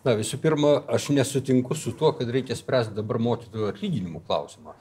Na, 0.06 0.14
visų 0.14 0.38
pirma, 0.38 0.78
aš 0.94 1.10
nesutinku 1.18 1.74
su 1.74 1.90
tuo, 1.98 2.12
kad 2.14 2.30
reikia 2.30 2.54
spręsti 2.54 2.94
dabar 2.94 3.18
mokytojų 3.26 3.72
atlyginimų 3.72 4.22
klausimą 4.28 4.76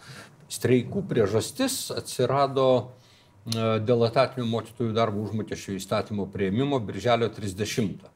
streikų 0.54 1.04
priežastis 1.10 1.90
atsirado 1.94 2.66
e, 2.78 3.78
dėl 3.84 4.06
etatinių 4.08 4.46
mokytojų 4.50 4.94
darbo 4.96 5.24
užmokesčio 5.26 5.76
įstatymo 5.78 6.26
prieimimo 6.32 6.80
birželio 6.82 7.30
30. 7.32 8.10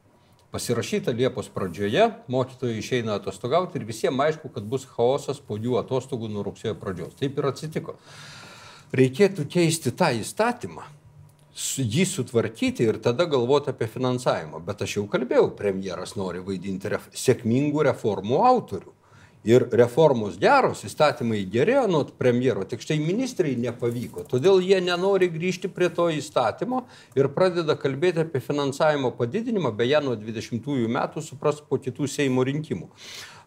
Pasirašyta 0.49 1.13
Liepos 1.13 1.51
pradžioje, 1.53 2.07
mokytojai 2.33 2.79
išeina 2.81 3.19
atostogauti 3.19 3.77
ir 3.77 3.85
visiems 3.85 4.23
aišku, 4.25 4.49
kad 4.55 4.65
bus 4.65 4.87
chaosas 4.89 5.37
po 5.45 5.59
jų 5.61 5.77
atostogų 5.83 6.29
nuo 6.31 6.45
rugsėjo 6.47 6.73
pradžios. 6.81 7.13
Taip 7.19 7.37
ir 7.37 7.49
atsitiko. 7.51 7.99
Reikėtų 8.97 9.45
keisti 9.45 9.93
tą 9.93 10.09
įstatymą, 10.17 10.87
jį 11.77 12.05
sutvarkyti 12.09 12.87
ir 12.87 12.97
tada 13.03 13.27
galvoti 13.29 13.69
apie 13.69 13.85
finansavimą. 13.91 14.63
Bet 14.65 14.81
aš 14.81 14.97
jau 14.97 15.05
kalbėjau, 15.11 15.51
premjeras 15.59 16.15
nori 16.17 16.41
vaidinti 16.41 16.95
ref 16.95 17.05
sėkmingų 17.13 17.85
reformų 17.91 18.41
autorių 18.49 18.95
ir 19.47 19.65
reformos 19.71 20.35
geros 20.39 20.83
įstatymai 20.83 21.45
geri 21.51 21.77
anot 21.79 22.11
premjero 22.19 22.65
tik 22.67 22.83
štai 22.83 22.99
ministrei 22.99 23.55
nepavyko. 23.59 24.25
Todėl 24.27 24.59
jie 24.65 24.81
nenori 24.83 25.29
grįžti 25.31 25.71
prie 25.71 25.87
to 25.95 26.09
įstatymo 26.11 26.83
ir 27.15 27.31
pradeda 27.35 27.77
kalbėti 27.79 28.25
apie 28.25 28.43
finansavimo 28.43 29.13
padidinimą 29.15 29.71
beje 29.75 30.03
nuo 30.03 30.17
dvidešimtųjų 30.19 30.91
metų 30.91 31.23
suprask 31.23 31.69
po 31.69 31.79
kitų 31.79 32.09
seimo 32.11 32.43
rinkimų. 32.43 32.89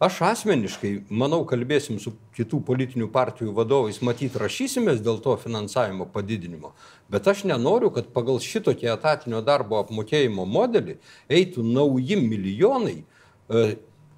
Aš 0.03 0.17
asmeniškai 0.27 1.05
manau 1.15 1.45
kalbėsim 1.47 2.01
su 2.03 2.11
kitų 2.35 2.63
politinių 2.67 3.07
partijų 3.13 3.53
vadovais 3.55 4.01
matyt 4.03 4.35
rašysimės 4.41 5.05
dėl 5.05 5.21
to 5.23 5.37
finansavimo 5.39 6.09
padidinimo 6.11 6.73
bet 7.13 7.29
aš 7.29 7.45
nenoriu 7.45 7.91
kad 7.93 8.09
pagal 8.17 8.41
šitokį 8.41 8.89
etatinio 8.95 9.43
darbo 9.45 9.81
apmokėjimo 9.83 10.47
modelį 10.49 10.97
eitų 11.39 11.65
nauji 11.67 12.17
milijonai 12.23 12.99
e, 13.03 13.65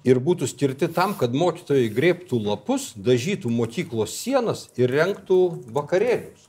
ir 0.05 0.21
būtų 0.21 0.49
skirti 0.49 0.89
tam, 0.93 1.17
kad 1.19 1.33
mokytojai 1.35 1.91
grėptų 1.93 2.39
lapus, 2.45 2.91
dažytų 2.95 3.51
mokyklos 3.51 4.15
sienas 4.21 4.67
ir 4.77 4.93
renktų 4.93 5.39
vakarėlius. 5.75 6.45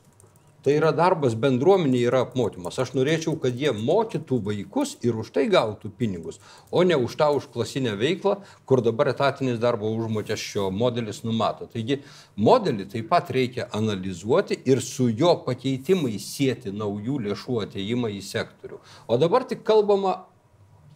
Tai 0.67 0.73
yra 0.75 0.89
darbas 0.91 1.35
bendruomeniai, 1.39 2.01
yra 2.09 2.25
apmokymas. 2.25 2.75
Aš 2.81 2.89
norėčiau, 2.91 3.37
kad 3.39 3.55
jie 3.55 3.71
mokytų 3.71 4.39
vaikus 4.43 4.95
ir 5.05 5.15
už 5.15 5.29
tai 5.31 5.45
gautų 5.47 5.93
pinigus, 5.95 6.41
o 6.75 6.81
ne 6.83 6.97
už 6.99 7.13
tą 7.15 7.29
užklasinę 7.37 7.93
veiklą, 7.95 8.33
kur 8.67 8.81
dabar 8.83 9.13
etatinis 9.13 9.61
darbo 9.63 9.87
užmokesčio 9.95 10.67
modelis 10.75 11.21
numato. 11.23 11.69
Taigi 11.71 12.01
modelį 12.35 12.89
taip 12.91 13.07
pat 13.13 13.31
reikia 13.31 13.69
analizuoti 13.79 14.59
ir 14.67 14.83
su 14.83 15.07
jo 15.07 15.37
pakeitimai 15.45 16.17
sieti 16.19 16.75
naujų 16.75 17.21
lėšų 17.29 17.61
ateimą 17.63 18.11
į 18.17 18.23
sektorių. 18.27 18.81
O 19.07 19.21
dabar 19.21 19.47
tik 19.47 19.63
kalbama 19.63 20.25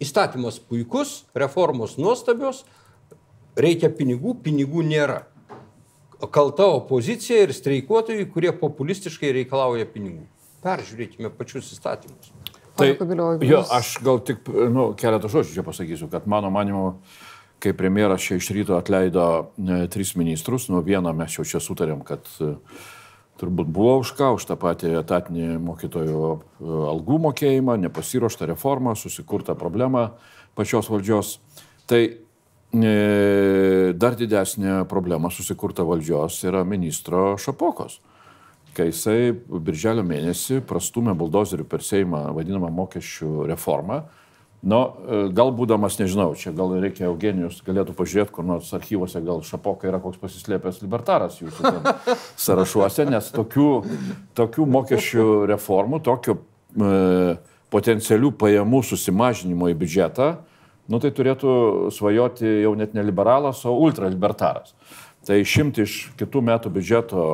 Įstatymas 0.02 0.58
puikus, 0.66 1.22
reformos 1.38 1.98
nuostabios, 2.02 2.64
reikia 3.60 3.92
pinigų, 3.94 4.36
pinigų 4.42 4.86
nėra. 4.88 5.24
Kalta 6.34 6.68
opozicija 6.76 7.48
ir 7.48 7.54
streikuotojai, 7.54 8.28
kurie 8.30 8.52
populistiškai 8.54 9.32
reikalauja 9.42 9.88
pinigų. 9.90 10.26
Peržiūrėkime 10.62 11.32
pačius 11.34 11.72
įstatymus. 11.74 12.34
Tai, 12.78 12.94
jo, 13.46 13.62
aš 13.74 13.96
gal 14.06 14.22
tik 14.26 14.48
nu, 14.48 14.92
keletą 14.98 15.30
žodžių 15.30 15.58
čia 15.58 15.66
pasakysiu, 15.66 16.08
kad 16.12 16.26
mano 16.30 16.50
manimu, 16.54 16.94
kai 17.62 17.74
premjeras 17.78 18.24
čia 18.26 18.40
iš 18.40 18.50
ryto 18.56 18.78
atleido 18.78 19.26
e, 19.58 19.84
tris 19.92 20.16
ministrus, 20.18 20.70
nu 20.72 20.82
vieną 20.86 21.14
mes 21.18 21.36
jau 21.36 21.46
čia 21.46 21.62
sutarėm, 21.62 22.02
kad 22.08 22.26
e, 22.42 22.56
turbūt 23.42 23.70
buvo 23.74 23.98
už 24.04 24.14
ką, 24.18 24.36
už 24.38 24.46
tą 24.50 24.58
patį 24.62 24.94
etatinį 25.02 25.58
mokytojų 25.66 26.22
e, 26.30 26.40
algų 26.92 27.18
mokėjimą, 27.26 27.80
nepasiruoštą 27.88 28.52
reformą, 28.54 28.94
susikurtą 29.00 29.58
problemą 29.58 30.12
pačios 30.58 30.92
valdžios. 30.92 31.40
Tai 31.90 32.02
e, 32.06 32.94
dar 33.98 34.18
didesnė 34.20 34.84
problema 34.92 35.34
susikurta 35.34 35.86
valdžios 35.88 36.44
yra 36.46 36.64
ministro 36.68 37.34
Šapokos. 37.42 38.00
Kai 38.72 38.88
jisai 38.88 39.34
birželio 39.36 40.06
mėnesį 40.08 40.62
prastumė 40.64 41.18
buldozerių 41.20 41.66
per 41.68 41.84
Seimą 41.84 42.30
vadinamą 42.38 42.70
mokesčių 42.72 43.50
reformą, 43.50 44.06
Nu, 44.62 44.80
e, 44.86 45.22
gal 45.34 45.50
būdamas, 45.58 45.96
nežinau, 45.98 46.36
čia 46.38 46.52
gal 46.54 46.76
reikia 46.84 47.08
Eugenijus, 47.08 47.64
galėtų 47.66 47.96
pažiūrėti, 47.98 48.34
kur 48.36 48.46
nors 48.46 48.68
archyvose, 48.78 49.18
gal 49.26 49.42
Šapoka 49.46 49.90
yra 49.90 49.98
koks 50.04 50.20
pasislėpęs 50.22 50.84
libertaras 50.84 51.40
jūsų 51.42 51.72
sąrašuose, 52.46 53.08
nes 53.10 53.32
tokių, 53.34 53.70
tokių 54.38 54.68
mokesčių 54.76 55.26
reformų, 55.50 56.04
tokio 56.06 56.38
e, 56.38 56.92
potencialių 57.74 58.36
pajamų 58.38 58.84
susimažinimo 58.86 59.72
į 59.72 59.80
biudžetą, 59.82 60.30
nu, 60.94 61.02
tai 61.02 61.10
turėtų 61.18 61.56
svajoti 61.96 62.60
jau 62.62 62.76
net 62.78 62.94
ne 62.94 63.08
liberalas, 63.08 63.64
o 63.66 63.74
ultralibertaras. 63.82 64.76
Tai 65.26 65.42
išimti 65.42 65.88
iš 65.88 65.98
kitų 66.22 66.46
metų 66.46 66.70
biudžeto 66.78 67.26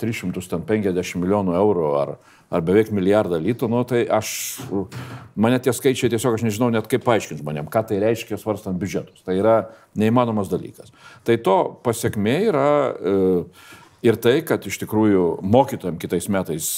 350 0.00 1.22
milijonų 1.22 1.56
eurų 1.58 1.92
ar 2.00 2.18
ar 2.48 2.64
beveik 2.64 2.90
milijardą 2.94 3.38
litų, 3.42 3.68
nu, 3.68 3.82
tai 3.88 4.04
aš, 4.08 4.30
mane 5.36 5.58
tie 5.60 5.72
skaičiai 5.76 6.12
tiesiog 6.14 6.38
aš 6.38 6.46
nežinau 6.46 6.70
net 6.72 6.88
kaip 6.88 7.04
paaiškinti 7.04 7.42
žmonėm, 7.42 7.68
ką 7.72 7.82
tai 7.90 8.00
reiškia 8.00 8.38
svarstant 8.40 8.80
biudžetus. 8.80 9.20
Tai 9.26 9.36
yra 9.36 9.58
neįmanomas 10.00 10.48
dalykas. 10.52 10.94
Tai 11.28 11.36
to 11.44 11.58
pasiekmė 11.84 12.38
yra 12.48 12.70
e, 12.88 13.18
ir 14.08 14.20
tai, 14.24 14.38
kad 14.48 14.64
iš 14.64 14.80
tikrųjų 14.84 15.26
mokytojams 15.44 16.00
kitais 16.00 16.30
metais 16.32 16.72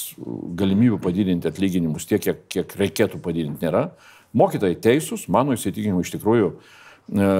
galimybių 0.58 0.98
padidinti 1.04 1.50
atlyginimus 1.50 2.08
tiek, 2.10 2.22
kiek, 2.24 2.42
kiek 2.50 2.76
reikėtų 2.80 3.22
padidinti 3.22 3.68
nėra. 3.68 3.92
Mokytojai 4.34 4.78
teisūs, 4.78 5.28
mano 5.30 5.54
įsitikinimu 5.54 6.02
iš 6.02 6.16
tikrųjų 6.16 6.50
e, 6.50 7.30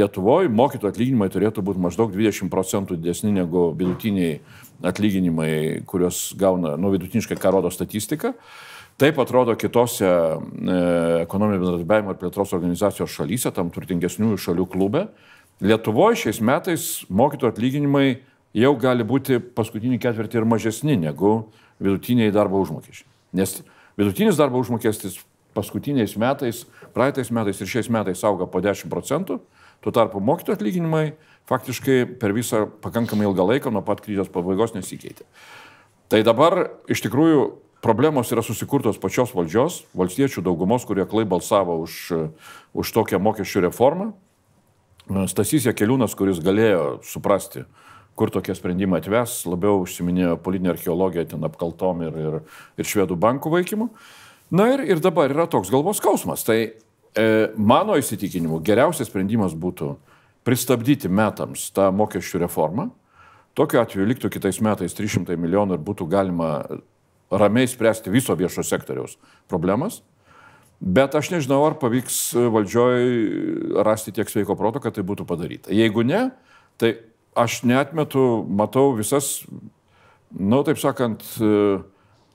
Lietuvoje 0.00 0.48
mokytojų 0.48 0.94
atlyginimai 0.94 1.28
turėtų 1.32 1.64
būti 1.64 1.84
maždaug 1.84 2.16
20 2.16 2.48
procentų 2.52 2.96
didesni 2.96 3.36
negu 3.36 3.68
vidutiniai 3.76 4.40
atlyginimai, 4.84 5.82
kuriuos 5.88 6.34
gauna, 6.38 6.74
nu, 6.80 6.90
vidutiniškai, 6.94 7.38
ką 7.40 7.52
rodo 7.54 7.70
statistika. 7.72 8.34
Taip 8.96 9.18
atrodo 9.20 9.52
kitose 9.60 10.06
e, 10.08 10.76
ekonominio 11.22 11.60
bendradarbiavimo 11.60 12.14
ir 12.14 12.20
plėtros 12.20 12.54
organizacijos 12.56 13.12
šalyse, 13.12 13.52
tam 13.52 13.68
turtingesniųjų 13.74 14.40
šalių 14.40 14.66
klube. 14.72 15.04
Lietuvoje 15.64 16.22
šiais 16.24 16.40
metais 16.44 16.88
mokytojų 17.08 17.52
atlyginimai 17.52 18.06
jau 18.56 18.72
gali 18.80 19.04
būti 19.04 19.38
paskutinį 19.56 20.00
ketvirtį 20.00 20.40
ir 20.40 20.48
mažesni 20.48 20.96
negu 21.00 21.34
vidutiniai 21.80 22.32
darbo 22.32 22.60
užmokesčiai. 22.64 23.08
Nes 23.36 23.58
vidutinis 24.00 24.40
darbo 24.40 24.60
užmokestis 24.64 25.20
paskutiniais 25.56 26.16
metais, 26.20 26.64
praeitais 26.96 27.32
metais 27.32 27.60
ir 27.60 27.68
šiais 27.68 27.88
metais 27.92 28.24
auga 28.24 28.48
po 28.48 28.60
10 28.64 28.92
procentų, 28.92 29.40
tuo 29.84 29.92
tarpu 29.92 30.20
mokytojų 30.24 30.56
atlyginimai 30.56 31.06
faktiškai 31.46 32.18
per 32.20 32.34
visą 32.36 32.64
pakankamai 32.82 33.28
ilgą 33.28 33.46
laiką 33.52 33.72
nuo 33.74 33.84
pat 33.86 34.02
krizės 34.04 34.30
pabaigos 34.32 34.74
nesikeitė. 34.74 35.26
Tai 36.10 36.22
dabar 36.26 36.58
iš 36.90 37.02
tikrųjų 37.06 37.46
problemos 37.82 38.30
yra 38.34 38.42
susikurtos 38.42 38.98
pačios 39.02 39.32
valdžios, 39.34 39.84
valstiečių 39.94 40.42
daugumos, 40.46 40.86
kurie 40.86 41.06
klai 41.06 41.26
balsavo 41.28 41.78
už, 41.84 41.98
už 42.74 42.94
tokią 42.94 43.20
mokesčių 43.22 43.66
reformą. 43.68 44.12
Stasys 45.30 45.68
Jakeliūnas, 45.68 46.16
kuris 46.18 46.40
galėjo 46.42 46.98
suprasti, 47.06 47.62
kur 48.18 48.32
tokie 48.34 48.56
sprendimai 48.58 48.98
atves, 49.02 49.44
labiau 49.46 49.84
užsiminėjo 49.84 50.34
politinė 50.42 50.72
archeologija 50.74 51.28
ten 51.30 51.46
apkaltom 51.46 52.02
ir, 52.08 52.16
ir, 52.18 52.38
ir 52.80 52.90
švedų 52.90 53.18
bankų 53.22 53.52
vaikymu. 53.54 53.90
Na 54.50 54.70
ir, 54.74 54.82
ir 54.86 55.02
dabar 55.02 55.30
yra 55.30 55.46
toks 55.50 55.70
galvos 55.70 56.00
skausmas. 56.02 56.42
Tai 56.46 56.58
e, 56.58 56.72
mano 57.54 57.94
įsitikinimu 57.98 58.58
geriausias 58.66 59.10
sprendimas 59.10 59.54
būtų 59.54 59.94
pristabdyti 60.46 61.10
metams 61.10 61.70
tą 61.74 61.90
mokesčių 61.94 62.44
reformą. 62.44 62.90
Tokiu 63.56 63.80
atveju 63.80 64.06
liktų 64.06 64.30
kitais 64.36 64.60
metais 64.62 64.94
300 64.94 65.38
milijonų 65.40 65.78
ir 65.78 65.82
būtų 65.82 66.06
galima 66.12 66.50
ramiai 67.32 67.66
spręsti 67.68 68.12
viso 68.12 68.36
viešo 68.38 68.62
sektoriaus 68.66 69.16
problemas. 69.50 70.02
Bet 70.76 71.16
aš 71.16 71.30
nežinau, 71.32 71.62
ar 71.64 71.78
pavyks 71.80 72.36
valdžioj 72.52 73.06
rasti 73.86 74.12
tiek 74.12 74.28
sveiko 74.28 74.58
proto, 74.60 74.82
kad 74.84 74.94
tai 74.94 75.06
būtų 75.08 75.24
padaryta. 75.26 75.72
Jeigu 75.72 76.04
ne, 76.04 76.28
tai 76.76 76.98
aš 77.36 77.62
netmetu, 77.64 78.44
matau 78.44 78.90
visas, 78.96 79.40
na, 80.30 80.58
nu, 80.58 80.62
taip 80.68 80.76
sakant, 80.80 81.24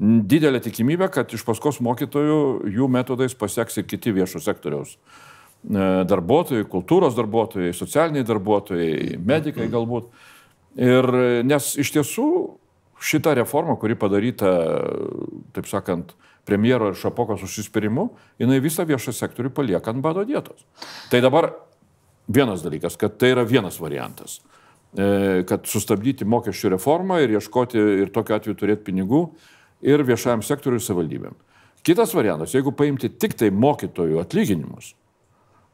didelė 0.02 0.62
tikimybė, 0.66 1.12
kad 1.14 1.30
iš 1.38 1.46
paskos 1.46 1.78
mokytojų 1.86 2.72
jų 2.74 2.88
metodais 2.90 3.38
pasieks 3.38 3.78
ir 3.78 3.86
kiti 3.86 4.14
viešo 4.16 4.42
sektoriaus 4.42 4.98
darbuotojai, 5.64 6.66
kultūros 6.70 7.16
darbuotojai, 7.18 7.74
socialiniai 7.78 8.26
darbuotojai, 8.26 9.18
medikai 9.22 9.68
galbūt. 9.72 10.10
Ir 10.82 11.08
nes 11.46 11.74
iš 11.82 11.92
tiesų 11.98 12.28
šita 13.02 13.34
reforma, 13.38 13.76
kuri 13.82 13.98
padaryta, 14.00 14.52
taip 15.56 15.68
sakant, 15.70 16.14
premjero 16.46 16.92
ir 16.92 16.98
Šapokos 16.98 17.44
užsispyrimu, 17.46 18.08
jinai 18.42 18.62
visą 18.64 18.86
viešą 18.90 19.14
sektorių 19.14 19.52
palieka 19.54 19.94
ant 19.94 20.02
bado 20.02 20.24
dietos. 20.26 20.64
Tai 21.12 21.22
dabar 21.22 21.52
vienas 22.32 22.64
dalykas, 22.66 22.98
kad 22.98 23.18
tai 23.22 23.34
yra 23.36 23.46
vienas 23.48 23.78
variantas 23.82 24.40
e, 24.98 25.44
kad 25.48 25.68
sustabdyti 25.70 26.26
mokesčių 26.26 26.76
reformą 26.76 27.22
ir 27.22 27.36
ieškoti 27.38 27.86
ir 28.06 28.14
tokiu 28.14 28.38
atveju 28.38 28.58
turėti 28.58 28.88
pinigų 28.90 29.26
ir 29.86 30.06
viešajam 30.08 30.44
sektoriui 30.46 30.82
savivaldybėm. 30.82 31.38
Kitas 31.86 32.14
variantas, 32.14 32.54
jeigu 32.54 32.74
paimti 32.78 33.10
tik 33.10 33.34
tai 33.38 33.50
mokytojų 33.54 34.22
atlyginimus, 34.22 34.94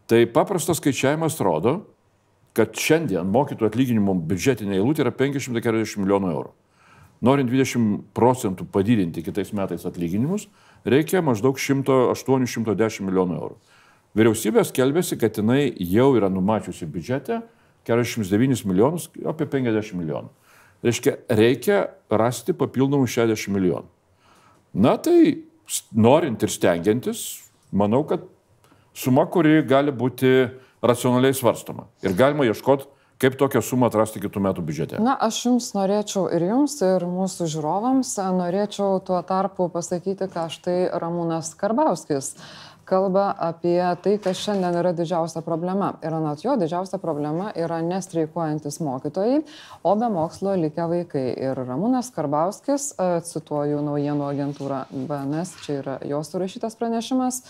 tai 0.07 0.25
paprastas 0.31 0.79
skaičiavimas 0.81 1.39
rodo, 1.43 1.81
kad 2.57 2.73
šiandien 2.73 3.27
mokytojų 3.29 3.69
atlyginimų 3.69 4.15
biudžetinė 4.29 4.79
eilutė 4.79 5.05
yra 5.05 5.13
540 5.13 6.01
milijonų 6.01 6.31
eurų 6.33 6.55
norint 7.23 7.49
20 7.49 8.03
procentų 8.15 8.67
padidinti 8.71 9.23
kitais 9.25 9.51
metais 9.55 9.85
atlyginimus, 9.89 10.47
reikia 10.85 11.23
maždaug 11.25 11.57
100-810 11.61 13.07
milijonų 13.07 13.39
eurų. 13.39 13.57
Vyriausybė 14.17 14.63
skelbėsi, 14.65 15.17
kad 15.19 15.37
jinai 15.37 15.71
jau 15.77 16.11
yra 16.17 16.29
numačiusi 16.33 16.87
biudžete 16.89 17.41
49 17.87 18.65
milijonus, 18.67 19.09
apie 19.25 19.47
50 19.49 19.97
milijonų. 19.97 20.31
Reiškia, 20.85 21.15
reikia 21.33 21.77
rasti 22.09 22.53
papildomų 22.57 23.09
60 23.09 23.53
milijonų. 23.53 23.89
Na 24.77 24.93
tai, 25.01 25.41
norint 25.97 26.43
ir 26.45 26.53
stengiantis, 26.53 27.23
manau, 27.73 28.03
kad 28.05 28.25
suma, 28.97 29.27
kuri 29.29 29.61
gali 29.67 29.93
būti 29.93 30.49
racionaliai 30.81 31.35
svarstoma. 31.37 31.87
Ir 32.05 32.17
galima 32.17 32.47
ieškoti 32.49 32.89
Kaip 33.17 33.33
tokią 33.33 33.63
sumą 33.65 33.87
atrasti 33.89 34.19
kitų 34.21 34.41
metų 34.45 34.61
biudžete? 34.61 34.99
Na, 35.01 35.15
aš 35.25 35.39
jums 35.47 35.71
norėčiau 35.73 36.27
ir 36.37 36.43
jums, 36.51 36.75
ir 36.85 37.01
mūsų 37.09 37.47
žiūrovams, 37.49 38.11
norėčiau 38.37 38.99
tuo 39.01 39.17
tarpu 39.25 39.71
pasakyti, 39.73 40.27
ką 40.29 40.43
štai 40.53 40.79
Ramūnas 41.01 41.55
Karbauskis 41.57 42.35
kalba 42.87 43.33
apie 43.35 43.81
tai, 44.03 44.15
kas 44.23 44.39
šiandien 44.39 44.77
yra 44.79 44.93
didžiausia 44.95 45.41
problema. 45.43 45.91
Ir 46.05 46.13
anot 46.15 46.43
jo, 46.45 46.55
didžiausia 46.59 46.99
problema 47.03 47.49
yra 47.57 47.81
nestreikuojantis 47.83 48.79
mokytojai, 48.85 49.41
o 49.83 49.95
be 49.99 50.09
mokslo 50.13 50.55
likę 50.61 50.85
vaikai. 50.93 51.25
Ir 51.49 51.59
Ramūnas 51.67 52.13
Karbauskis, 52.15 52.93
cituoju 53.31 53.81
naujienų 53.89 54.29
agentūrą 54.29 54.83
BNS, 54.93 55.55
čia 55.65 55.79
yra 55.81 55.97
jos 56.07 56.31
surašytas 56.31 56.79
pranešimas, 56.79 57.41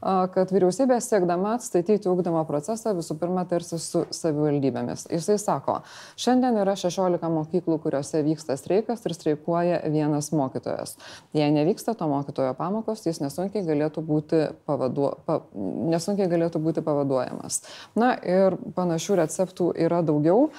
kad 0.00 0.52
vyriausybė 0.52 0.98
siekdama 1.02 1.54
atstatyti 1.56 2.10
ūkdymo 2.10 2.42
procesą 2.48 2.92
visų 2.96 3.16
pirma 3.20 3.46
tarsi 3.48 3.78
su 3.82 4.04
savivaldybėmis. 4.14 5.06
Jisai 5.12 5.38
sako, 5.40 5.78
šiandien 6.20 6.58
yra 6.62 6.76
16 6.78 7.30
mokyklų, 7.32 7.78
kuriuose 7.84 8.22
vyksta 8.26 8.58
streikas 8.60 9.04
ir 9.06 9.16
streikuoja 9.16 9.80
vienas 9.92 10.32
mokytojas. 10.36 10.96
Jei 11.36 11.50
nevyksta 11.54 11.96
to 11.98 12.08
mokytojo 12.10 12.54
pamokos, 12.58 13.04
jis 13.06 13.22
nesunkiai 13.24 13.64
galėtų 13.66 14.04
būti, 14.06 14.42
pavaduo, 14.68 15.14
pa, 15.26 15.40
nesunkiai 15.54 16.30
galėtų 16.32 16.62
būti 16.62 16.84
pavaduojamas. 16.86 17.62
Na 17.98 18.14
ir 18.20 18.58
panašių 18.76 19.22
receptų 19.22 19.72
yra 19.86 20.02
daugiau. 20.06 20.50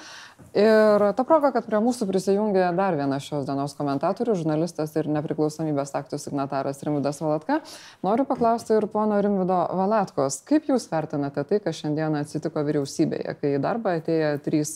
Ir 0.58 1.02
ta 1.12 1.24
proga, 1.28 1.50
kad 1.52 1.66
prie 1.68 1.78
mūsų 1.84 2.06
prisijungė 2.08 2.70
dar 2.74 2.96
vienas 2.96 3.26
šios 3.26 3.44
dienos 3.46 3.74
komentatorių, 3.76 4.32
žurnalistas 4.38 4.94
ir 4.96 5.06
nepriklausomybės 5.12 5.92
aktų 5.98 6.18
signataras 6.18 6.80
Rimvidas 6.86 7.20
Valatka, 7.20 7.58
noriu 8.02 8.24
paklausti 8.26 8.72
ir 8.78 8.88
pono 8.90 9.20
Rimvido 9.22 9.58
Valatkos, 9.76 10.40
kaip 10.48 10.70
jūs 10.70 10.88
vertinate 10.90 11.44
tai, 11.44 11.60
kas 11.62 11.82
šiandien 11.82 12.16
atsitiko 12.22 12.64
vyriausybėje, 12.64 13.36
kai 13.42 13.52
į 13.58 13.60
darbą 13.62 13.98
atėjo 14.00 14.32
trys 14.46 14.72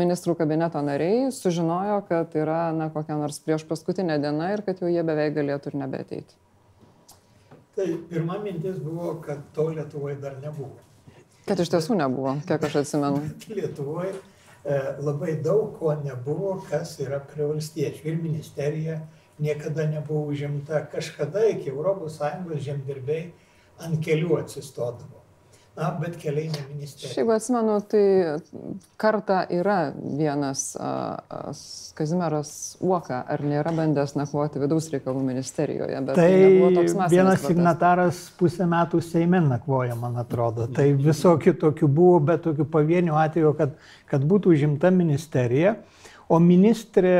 ministrų 0.00 0.38
kabineto 0.40 0.80
nariai, 0.86 1.28
sužinojo, 1.34 2.00
kad 2.08 2.34
yra 2.40 2.70
na, 2.72 2.88
kokia 2.94 3.20
nors 3.20 3.38
prieš 3.44 3.68
paskutinė 3.68 4.16
diena 4.22 4.50
ir 4.54 4.64
kad 4.64 4.80
jau 4.80 4.88
jie 4.88 5.04
beveik 5.04 5.36
galėtų 5.36 5.74
ir 5.74 5.80
nebeteiti. 5.84 6.40
Tai 7.76 7.86
pirma 8.10 8.40
mintis 8.42 8.80
buvo, 8.80 9.18
kad 9.22 9.44
to 9.54 9.70
Lietuvoje 9.76 10.16
dar 10.24 10.40
nebuvo. 10.40 10.72
Kad 11.46 11.60
iš 11.60 11.70
tiesų 11.72 12.00
nebuvo, 12.00 12.38
kiek 12.48 12.64
aš 12.66 12.82
atsimenu. 12.84 13.22
Lietuvoje 13.60 14.16
labai 15.00 15.36
daug 15.42 15.78
ko 15.78 15.94
nebuvo, 16.04 16.58
kas 16.68 16.98
yra 17.00 17.20
prie 17.24 17.46
valstiečių. 17.48 18.04
Ir 18.10 18.18
ministerija 18.20 18.98
niekada 19.40 19.86
nebuvo 19.88 20.26
užimta, 20.34 20.84
kažkada 20.92 21.46
iki 21.48 21.72
ES 21.72 22.20
žemdirbiai 22.66 23.32
ant 23.80 24.04
kelių 24.04 24.36
atsistodavo. 24.42 25.19
Na, 25.80 25.90
bet 26.00 26.16
keliai 26.20 26.50
ne 26.52 26.62
ministerija. 26.74 27.14
Šiaip 27.14 27.30
atsimenu, 27.32 27.76
tai 27.88 28.02
kartą 29.00 29.38
yra 29.56 29.78
vienas 29.96 30.74
uh, 30.76 31.54
Kazimieras 31.96 32.50
Uoka, 32.84 33.22
ar 33.24 33.40
nėra 33.44 33.72
bandęs 33.76 34.12
nakvoti 34.18 34.60
vidaus 34.60 34.90
reikalų 34.92 35.22
ministerijoje. 35.24 36.02
Tai, 36.10 36.16
tai 36.18 37.06
vienas 37.12 37.46
signataras 37.46 38.18
pusę 38.36 38.66
metų 38.68 39.00
Seime 39.04 39.40
nakvoja, 39.44 39.96
man 40.00 40.20
atrodo. 40.20 40.68
Tai 40.76 40.90
visokių 41.00 41.56
tokių 41.62 41.88
buvo, 41.88 42.18
bet 42.32 42.44
tokių 42.48 42.66
pavienių 42.74 43.16
atvejų, 43.22 43.54
kad, 43.62 43.78
kad 44.10 44.26
būtų 44.28 44.52
užimta 44.56 44.92
ministerija. 44.92 45.78
O 46.30 46.38
ministrė 46.38 47.16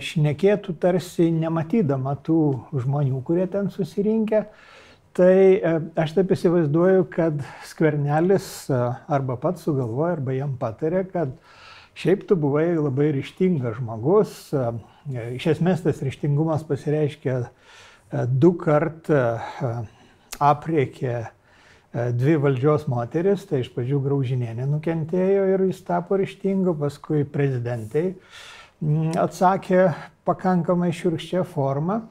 šnekėtų 0.00 0.78
tarsi 0.80 1.26
nematydama 1.34 2.14
tų 2.24 2.38
žmonių, 2.84 3.18
kurie 3.26 3.44
ten 3.50 3.68
susirinkę. 3.74 4.46
Uh, 4.46 4.70
Tai 5.14 5.30
e, 5.30 5.72
aš 6.02 6.16
taip 6.16 6.32
įsivaizduoju, 6.34 7.04
kad 7.12 7.38
skvernelis 7.68 8.46
e, 8.66 8.78
arba 9.14 9.36
pats 9.38 9.62
sugalvoja, 9.62 10.16
arba 10.16 10.34
jam 10.34 10.56
patarė, 10.58 11.04
kad 11.12 11.36
šiaip 11.94 12.24
tu 12.26 12.34
buvai 12.40 12.72
labai 12.74 13.12
ryštingas 13.14 13.76
žmogus. 13.78 14.32
E, 14.50 14.64
iš 15.36 15.46
esmės 15.52 15.84
tas 15.84 16.02
ryštingumas 16.02 16.66
pasireiškia 16.66 17.36
du 18.40 18.50
kart 18.58 19.06
apriekė 20.42 21.14
dvi 22.18 22.34
valdžios 22.42 22.88
moteris, 22.90 23.46
tai 23.46 23.62
iš 23.62 23.70
pradžių 23.74 24.00
Graužinėnė 24.08 24.66
nukentėjo 24.70 25.46
ir 25.52 25.64
jis 25.68 25.82
tapo 25.86 26.18
ryštingu, 26.18 26.74
paskui 26.78 27.22
prezidentai 27.26 28.06
atsakė 29.18 29.86
pakankamai 30.26 30.90
šiurkščią 30.94 31.44
formą 31.54 32.02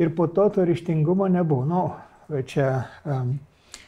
ir 0.00 0.12
po 0.16 0.28
to 0.28 0.48
to 0.54 0.64
ryštingumo 0.68 1.28
nebuvo. 1.32 1.64
Nu, 1.68 1.82
čia 2.46 2.70
um, 3.04 3.36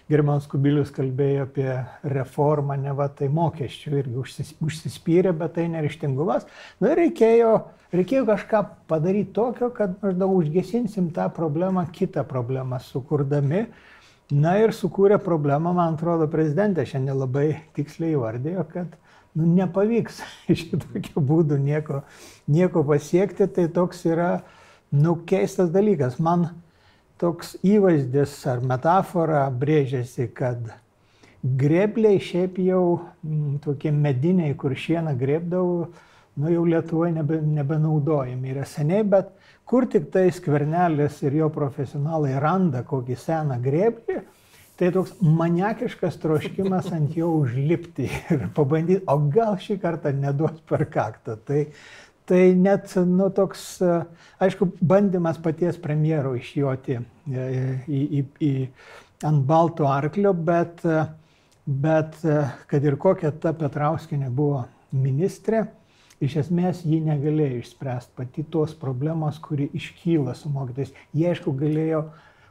Germanas 0.08 0.46
Kubilius 0.48 0.88
kalbėjo 0.94 1.44
apie 1.44 1.68
reformą, 2.08 2.78
ne 2.80 2.94
va 2.96 3.10
tai 3.12 3.26
mokesčių 3.32 3.90
irgi 3.98 4.14
užsis, 4.22 4.52
užsispyrė, 4.64 5.34
bet 5.36 5.52
tai 5.58 5.66
nerištingumas. 5.68 6.46
Na 6.80 6.94
ir 6.94 7.02
reikėjo, 7.02 7.50
reikėjo 7.92 8.22
kažką 8.30 8.62
padaryti 8.88 9.34
tokio, 9.36 9.68
kad 9.76 9.98
maždaug 10.00 10.32
užgesinsim 10.38 11.10
tą 11.16 11.26
problemą, 11.36 11.84
kitą 11.92 12.24
problemą 12.28 12.80
sukurdami. 12.86 13.66
Na 14.32 14.54
ir 14.60 14.72
sukūrė 14.76 15.18
problemą, 15.24 15.74
man 15.76 15.98
atrodo, 15.98 16.28
prezidentė 16.32 16.86
šiandien 16.88 17.16
labai 17.16 17.46
tiksliai 17.76 18.14
įvardėjo, 18.16 18.64
kad 18.72 18.96
nu, 19.36 19.44
nepavyks 19.58 20.22
šitokiu 20.62 21.20
būdu 21.20 21.60
nieko, 21.60 22.00
nieko 22.48 22.80
pasiekti, 22.88 23.44
tai 23.44 23.68
toks 23.72 24.06
yra 24.08 24.38
nu, 24.88 25.18
keistas 25.28 25.68
dalykas. 25.72 26.16
Man 26.16 26.48
toks 27.18 27.56
įvaizdis 27.66 28.34
ar 28.50 28.62
metafora 28.64 29.46
brėžiasi, 29.50 30.28
kad 30.34 30.70
grebliai 31.42 32.20
šiaip 32.22 32.58
jau 32.62 32.82
m, 32.94 33.30
mm, 33.30 33.58
tokie 33.64 33.92
mediniai, 33.94 34.54
kur 34.58 34.74
šieną 34.74 35.14
grebdavau, 35.18 35.88
nu 36.38 36.52
jau 36.52 36.64
Lietuvoje 36.66 37.12
nebe, 37.16 37.40
nebenaudojami 37.42 38.54
yra 38.54 38.66
seniai, 38.66 39.04
bet 39.06 39.30
kur 39.68 39.86
tik 39.90 40.10
tai 40.14 40.28
skvernelis 40.34 41.20
ir 41.26 41.38
jo 41.42 41.50
profesionalai 41.54 42.36
randa 42.40 42.84
kokį 42.86 43.16
seną 43.18 43.58
greblį, 43.62 44.20
tai 44.78 44.92
toks 44.94 45.16
maniakiškas 45.22 46.20
troškimas 46.22 46.92
ant 46.94 47.16
jo 47.18 47.32
užlipti 47.40 48.06
ir 48.34 48.46
pabandyti, 48.54 49.02
o 49.10 49.18
gal 49.34 49.58
šį 49.62 49.80
kartą 49.82 50.14
neduos 50.14 50.60
per 50.70 50.86
kaktą. 50.90 51.38
Tai, 51.42 51.64
Tai 52.28 52.40
net, 52.60 52.92
nu, 53.08 53.30
toks, 53.32 53.62
aišku, 54.44 54.68
bandymas 54.84 55.38
paties 55.40 55.78
premjero 55.80 56.34
išjoti 56.36 56.98
e, 56.98 57.46
į, 57.88 58.00
į, 58.02 58.24
į, 58.44 58.52
ant 59.24 59.46
balto 59.48 59.88
arklio, 59.88 60.34
bet, 60.36 60.84
bet 61.64 62.20
kad 62.68 62.84
ir 62.84 62.98
kokia 63.00 63.32
ta 63.32 63.54
Petrauskinė 63.56 64.28
buvo 64.28 64.66
ministrė, 64.92 65.64
iš 66.20 66.38
esmės 66.44 66.84
ji 66.86 67.00
negalėjo 67.04 67.62
išspręsti 67.62 68.16
pati 68.18 68.44
tos 68.52 68.74
problemos, 68.78 69.38
kuri 69.42 69.68
iškyla 69.78 70.34
su 70.36 70.50
mokytais. 70.52 70.92
Jie, 71.14 71.28
aišku, 71.32 71.54
galėjo 71.58 72.04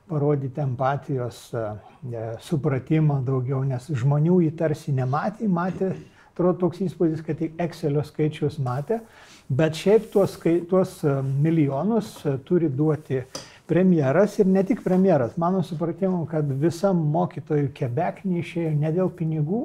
parodyti 0.07 0.63
empatijos, 0.63 1.47
e, 1.53 2.27
supratimą 2.47 3.21
daugiau, 3.27 3.63
nes 3.67 3.89
žmonių 3.91 4.41
jį 4.45 4.53
tarsi 4.59 4.93
nematė, 4.95 5.49
matė, 5.51 5.91
atrodo 6.31 6.67
toks 6.67 6.83
įspūdis, 6.85 7.23
kad 7.25 7.39
tik 7.41 7.57
Excelio 7.59 8.03
skaičius 8.07 8.59
matė, 8.63 9.01
Bet 9.47 9.77
šiaip 9.79 10.09
tuos, 10.11 10.33
tuos 10.67 10.97
e, 11.07 11.11
milijonus 11.23 12.17
e, 12.25 12.33
turi 12.43 12.67
duoti 12.67 13.21
premjeras 13.67 14.39
ir 14.39 14.47
ne 14.47 14.63
tik 14.67 14.81
premjeras. 14.83 15.37
Mano 15.39 15.61
supratimu, 15.63 16.25
kad 16.27 16.49
visam 16.59 16.99
mokytojų 17.13 17.69
kebeknį 17.75 18.41
išėjo 18.41 18.73
ne 18.75 18.91
dėl 18.91 19.11
pinigų, 19.15 19.61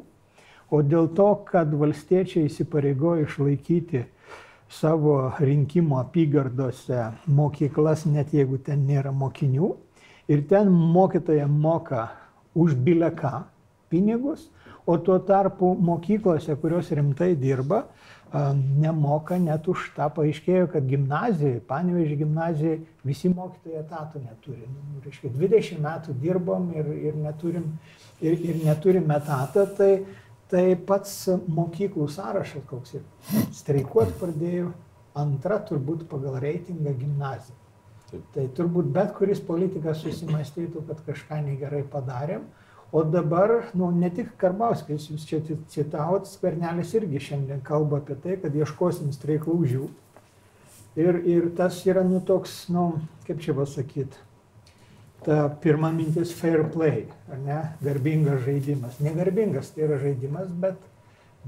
o 0.70 0.82
dėl 0.86 1.10
to, 1.16 1.26
kad 1.50 1.74
valstiečiai 1.74 2.46
įsipareigojo 2.46 3.26
išlaikyti 3.26 4.04
savo 4.70 5.32
rinkimo 5.42 5.98
apygardose 5.98 7.08
mokyklas, 7.26 8.06
net 8.06 8.30
jeigu 8.32 8.62
ten 8.62 8.86
nėra 8.86 9.10
mokinių. 9.10 9.74
Ir 10.30 10.46
ten 10.46 10.70
mokytojai 10.70 11.48
moka 11.50 12.06
už 12.54 12.78
bileką 12.78 13.42
pinigus, 13.90 14.46
o 14.86 14.94
tuo 14.98 15.18
tarpu 15.18 15.74
mokyklose, 15.74 16.54
kurios 16.62 16.94
rimtai 16.94 17.34
dirba, 17.34 17.82
nemoka 18.32 19.36
net 19.38 19.68
už 19.68 19.90
tą. 19.96 20.08
Paaiškėjo, 20.16 20.68
kad 20.72 20.86
gimnazijai, 20.88 21.60
panevežė 21.68 22.16
gimnazijai, 22.22 22.78
visi 23.04 23.28
mokytojai 23.32 23.82
etatų 23.82 24.22
neturi. 24.24 24.68
Nu, 24.68 25.02
reiškia, 25.04 25.32
20 25.36 25.82
metų 25.84 26.16
dirbom 26.22 26.70
ir, 26.76 26.88
ir, 27.10 27.18
neturim, 27.20 27.66
ir, 28.20 28.38
ir 28.40 28.62
neturim 28.64 29.10
etatą, 29.12 29.66
tai, 29.76 29.90
tai 30.52 30.64
pats 30.88 31.28
mokyklų 31.48 32.08
sąrašas 32.12 32.64
koks 32.70 32.96
ir 32.96 33.04
streikuot 33.52 34.16
pradėjo 34.20 34.72
antra 35.18 35.58
turbūt 35.68 36.06
pagal 36.08 36.40
reitingą 36.40 36.96
gimnazija. 36.96 37.58
Taip. 38.12 38.24
Tai 38.34 38.48
turbūt 38.56 38.88
bet 38.92 39.12
kuris 39.16 39.40
politikas 39.44 40.02
susimastytų, 40.04 40.84
kad 40.88 41.00
kažką 41.06 41.40
negerai 41.46 41.82
padarėm. 41.88 42.44
O 42.92 43.02
dabar, 43.02 43.70
nu, 43.74 43.86
ne 43.96 44.10
tik 44.12 44.34
Karbauskis, 44.36 45.06
jūs 45.08 45.22
čia 45.24 45.38
citavot, 45.72 46.26
Skvernelis 46.28 46.90
irgi 46.98 47.22
šiandien 47.24 47.62
kalba 47.64 48.02
apie 48.02 48.18
tai, 48.20 48.36
kad 48.42 48.52
ieškosim 48.52 49.14
streiklaužių. 49.16 49.86
Ir, 51.00 51.22
ir 51.24 51.46
tas 51.56 51.78
yra, 51.88 52.02
nu, 52.04 52.20
toks, 52.20 52.66
nu, 52.68 52.90
kaip 53.24 53.40
čia 53.40 53.56
pasakyti, 53.56 54.20
ta 55.24 55.46
pirma 55.64 55.88
mintis 55.96 56.34
fair 56.36 56.66
play, 56.74 57.06
ar 57.32 57.40
ne, 57.40 57.60
garbingas 57.80 58.44
žaidimas. 58.44 59.00
Negarbingas 59.00 59.72
tai 59.72 59.86
yra 59.86 59.96
žaidimas, 60.02 60.52
bet, 60.60 60.76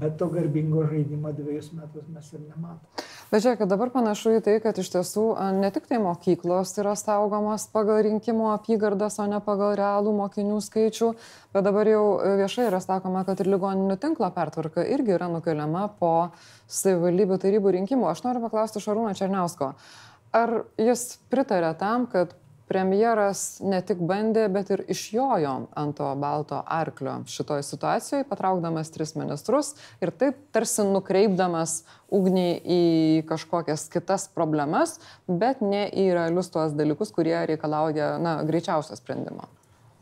bet 0.01 0.17
to 0.17 0.33
garbingo 0.33 0.87
žaidimo 0.89 1.29
dviejus 1.37 1.75
metus 1.77 2.09
mes 2.09 2.33
ir 2.33 2.41
nematome. 2.41 3.04
Bet 3.35 3.43
žiūrėkit, 3.43 3.67
dabar 3.67 3.89
panašu 3.91 4.37
į 4.37 4.41
tai, 4.45 4.51
kad 4.63 4.77
iš 4.79 4.93
tiesų 4.93 5.25
ne 5.57 5.67
tik 5.75 5.89
tai 5.89 5.97
mokyklos 5.99 6.69
yra 6.79 6.93
saugomas 6.95 7.65
pagal 7.67 7.97
rinkimų 8.05 8.45
apygardas, 8.53 9.17
o 9.19 9.25
ne 9.27 9.41
pagal 9.43 9.73
realų 9.75 10.13
mokinių 10.15 10.61
skaičių, 10.63 11.09
bet 11.51 11.65
dabar 11.67 11.89
jau 11.91 12.05
viešai 12.39 12.69
yra 12.69 12.79
sakoma, 12.79 13.25
kad 13.27 13.43
ir 13.43 13.49
ligoninių 13.51 13.97
tinklo 13.99 14.29
pertvarka 14.31 14.85
irgi 14.87 15.17
yra 15.17 15.27
nukeliama 15.33 15.89
po 15.99 16.13
savivaldybių 16.71 17.41
tarybų 17.43 17.75
rinkimų. 17.75 18.07
Aš 18.13 18.23
noriu 18.23 18.45
paklausti 18.45 18.79
Šarūno 18.85 19.11
Černiausko, 19.19 19.73
ar 20.39 20.55
jis 20.79 21.03
pritarė 21.27 21.75
tam, 21.75 22.07
kad 22.07 22.31
premjeras 22.69 23.59
ne 23.63 23.79
tik 23.85 23.99
bandė, 24.01 24.45
bet 24.51 24.71
ir 24.73 24.83
išjojo 24.91 25.53
ant 25.77 25.97
to 25.97 26.07
balto 26.21 26.61
arklio 26.65 27.19
šitoje 27.29 27.65
situacijoje, 27.65 28.27
patraukdamas 28.29 28.91
tris 28.93 29.15
ministrus 29.17 29.73
ir 30.03 30.11
taip 30.15 30.39
tarsi 30.55 30.85
nukreipdamas 30.87 31.83
ugnį 32.13 32.47
į 32.61 32.81
kažkokias 33.29 33.87
kitas 33.93 34.27
problemas, 34.33 34.97
bet 35.27 35.61
ne 35.61 35.85
į 35.89 36.09
realius 36.17 36.51
tuos 36.53 36.73
dalykus, 36.77 37.13
kurie 37.15 37.37
reikalauja 37.51 38.15
na, 38.21 38.39
greičiausio 38.47 38.97
sprendimo. 38.97 39.49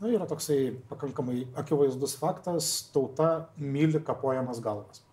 Na, 0.00 0.10
yra 0.10 0.26
toksai 0.28 0.74
pakankamai 0.90 1.46
akivaizdus 1.60 2.16
faktas, 2.20 2.74
tauta 2.92 3.48
myli 3.60 4.02
kapojamas 4.04 4.60
galvas. 4.64 5.04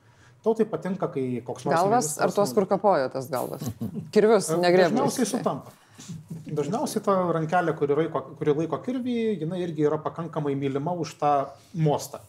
Tautai 0.42 0.66
patinka, 0.66 1.06
kai 1.14 1.44
koks 1.46 1.68
nors... 1.68 1.76
Galvas 1.76 2.16
ar 2.18 2.34
tos, 2.34 2.52
kur 2.58 2.66
kapoja 2.66 3.12
tas 3.14 3.28
galvas? 3.30 3.62
Kirvius, 4.12 4.50
negrėbimas. 4.64 4.98
Dažniausiai 4.98 5.30
sutampa. 5.30 5.81
Dažniausiai 6.52 7.04
ta 7.06 7.16
rankelė, 7.36 7.74
kuri 7.78 7.96
laiko, 8.02 8.22
kuri 8.40 8.56
laiko 8.58 8.80
kirvį, 8.84 9.18
jinai 9.44 9.62
irgi 9.64 9.86
yra 9.88 10.00
pakankamai 10.02 10.54
mylima 10.60 10.94
už 11.00 11.16
tą 11.22 11.32
mostą. 11.78 12.20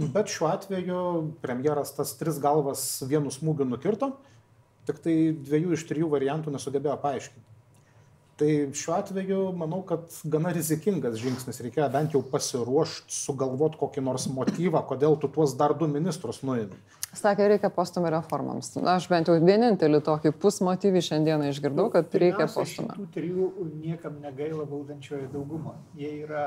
Bet 0.00 0.32
šiuo 0.32 0.48
atveju 0.50 1.02
premjeras 1.42 1.92
tas 1.96 2.14
tris 2.18 2.40
galvas 2.42 2.82
vienu 3.06 3.30
smūgiu 3.34 3.66
nukirto, 3.68 4.14
tik 4.88 4.98
tai 5.04 5.14
dviejų 5.36 5.76
iš 5.76 5.86
trijų 5.90 6.10
variantų 6.10 6.54
nesugebėjo 6.54 6.96
paaiškinti. 7.02 7.49
Tai 8.40 8.52
šiuo 8.72 8.94
atveju 8.96 9.38
manau, 9.52 9.82
kad 9.84 10.06
gana 10.32 10.48
rizikingas 10.56 11.18
žingsnis. 11.20 11.58
Reikėjo 11.60 11.88
bent 11.92 12.14
jau 12.16 12.22
pasiruošti, 12.24 13.12
sugalvoti 13.12 13.76
kokį 13.82 14.04
nors 14.06 14.24
motyvą, 14.32 14.80
kodėl 14.88 15.18
tu 15.20 15.28
tuos 15.34 15.52
dar 15.60 15.74
du 15.76 15.88
ministrus 15.90 16.40
nuėmė. 16.46 16.78
Sakė, 17.20 17.50
reikia 17.52 17.68
postumio 17.74 18.12
reformams. 18.14 18.70
Na, 18.78 18.94
aš 18.96 19.10
bent 19.10 19.28
jau 19.28 19.34
vienintelį 19.42 20.00
tokį 20.06 20.32
pusmotyvį 20.40 21.02
šiandieną 21.10 21.50
išgirdau, 21.50 21.90
kad 21.92 22.16
reikia 22.22 22.46
postumio. 22.48 22.96
Tų 22.96 23.08
trijų 23.18 23.50
niekam 23.82 24.16
negaila 24.24 24.64
valdančioje 24.70 25.28
daugumo. 25.34 25.74
Jie 26.00 26.14
yra 26.22 26.46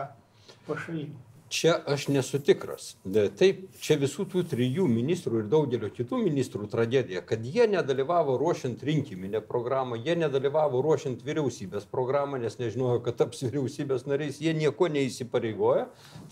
pašaliniai. 0.66 1.33
Čia 1.54 1.74
aš 1.86 2.08
nesu 2.10 2.40
tikras. 2.42 2.86
Taip, 3.38 3.60
čia 3.78 4.00
visų 4.02 4.24
tų 4.32 4.42
trijų 4.50 4.88
ministrų 4.90 5.44
ir 5.44 5.50
daugelio 5.52 5.90
kitų 5.94 6.24
ministrų 6.24 6.66
tragedija, 6.72 7.22
kad 7.30 7.44
jie 7.46 7.68
nedalyvavo 7.70 8.40
ruošiant 8.42 8.82
rinkiminę 8.88 9.44
programą, 9.46 10.00
jie 10.02 10.16
nedalyvavo 10.18 10.82
ruošiant 10.82 11.22
vyriausybės 11.28 11.86
programą, 11.92 12.40
nes 12.42 12.58
nežinojo, 12.58 13.04
kad 13.06 13.20
taps 13.20 13.44
vyriausybės 13.46 14.08
nariais, 14.10 14.40
jie 14.42 14.56
nieko 14.58 14.90
neįsipareigoja. 14.96 15.84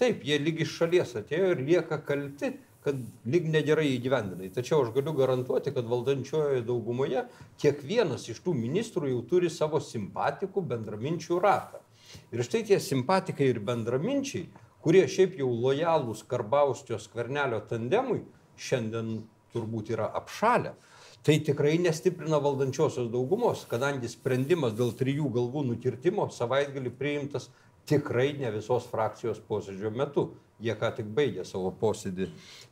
Taip, 0.01 0.23
jie 0.25 0.39
lyg 0.41 0.63
iš 0.65 0.73
šalies 0.79 1.13
atėjo 1.21 1.51
ir 1.53 1.61
lieka 1.69 2.01
kalti 2.07 2.55
kad 2.81 2.97
lyg 3.29 3.45
negerai 3.53 3.91
įgyvendinai. 3.91 4.49
Tačiau 4.55 4.81
aš 4.87 4.89
galiu 4.95 5.13
garantuoti, 5.19 5.69
kad 5.75 5.85
valdančiojoje 5.85 6.63
daugumoje 6.65 7.27
kiekvienas 7.61 8.25
iš 8.33 8.41
tų 8.41 8.55
ministrų 8.57 9.13
jau 9.13 9.21
turi 9.35 9.53
savo 9.53 9.77
simpatikų 9.85 10.65
bendraminčių 10.73 11.37
ratą. 11.45 11.85
Ir 12.33 12.41
štai 12.41 12.65
tie 12.71 12.81
simpatikai 12.81 13.51
ir 13.53 13.61
bendraminčiai, 13.69 14.47
kurie 14.83 15.03
šiaip 15.11 15.37
jau 15.39 15.49
lojalūs 15.49 16.23
Karbaustio 16.29 16.99
skvernelio 17.01 17.61
tandemui, 17.69 18.21
šiandien 18.57 19.21
turbūt 19.53 19.91
yra 19.95 20.09
apšalę. 20.21 20.75
Tai 21.21 21.35
tikrai 21.45 21.75
nestiprina 21.77 22.39
valdančiosios 22.41 23.11
daugumos, 23.13 23.67
kadangi 23.69 24.09
sprendimas 24.09 24.73
dėl 24.77 24.95
trijų 24.97 25.29
galvų 25.35 25.67
nukirtimo 25.67 26.25
savaitgalį 26.33 26.93
priimtas 26.97 27.51
tikrai 27.89 28.31
ne 28.39 28.49
visos 28.53 28.87
frakcijos 28.89 29.41
posėdžio 29.45 29.91
metu 29.93 30.31
jie 30.61 30.75
ką 30.77 30.91
tik 30.97 31.09
baigė 31.17 31.45
savo 31.47 31.71
posėdį 31.81 32.27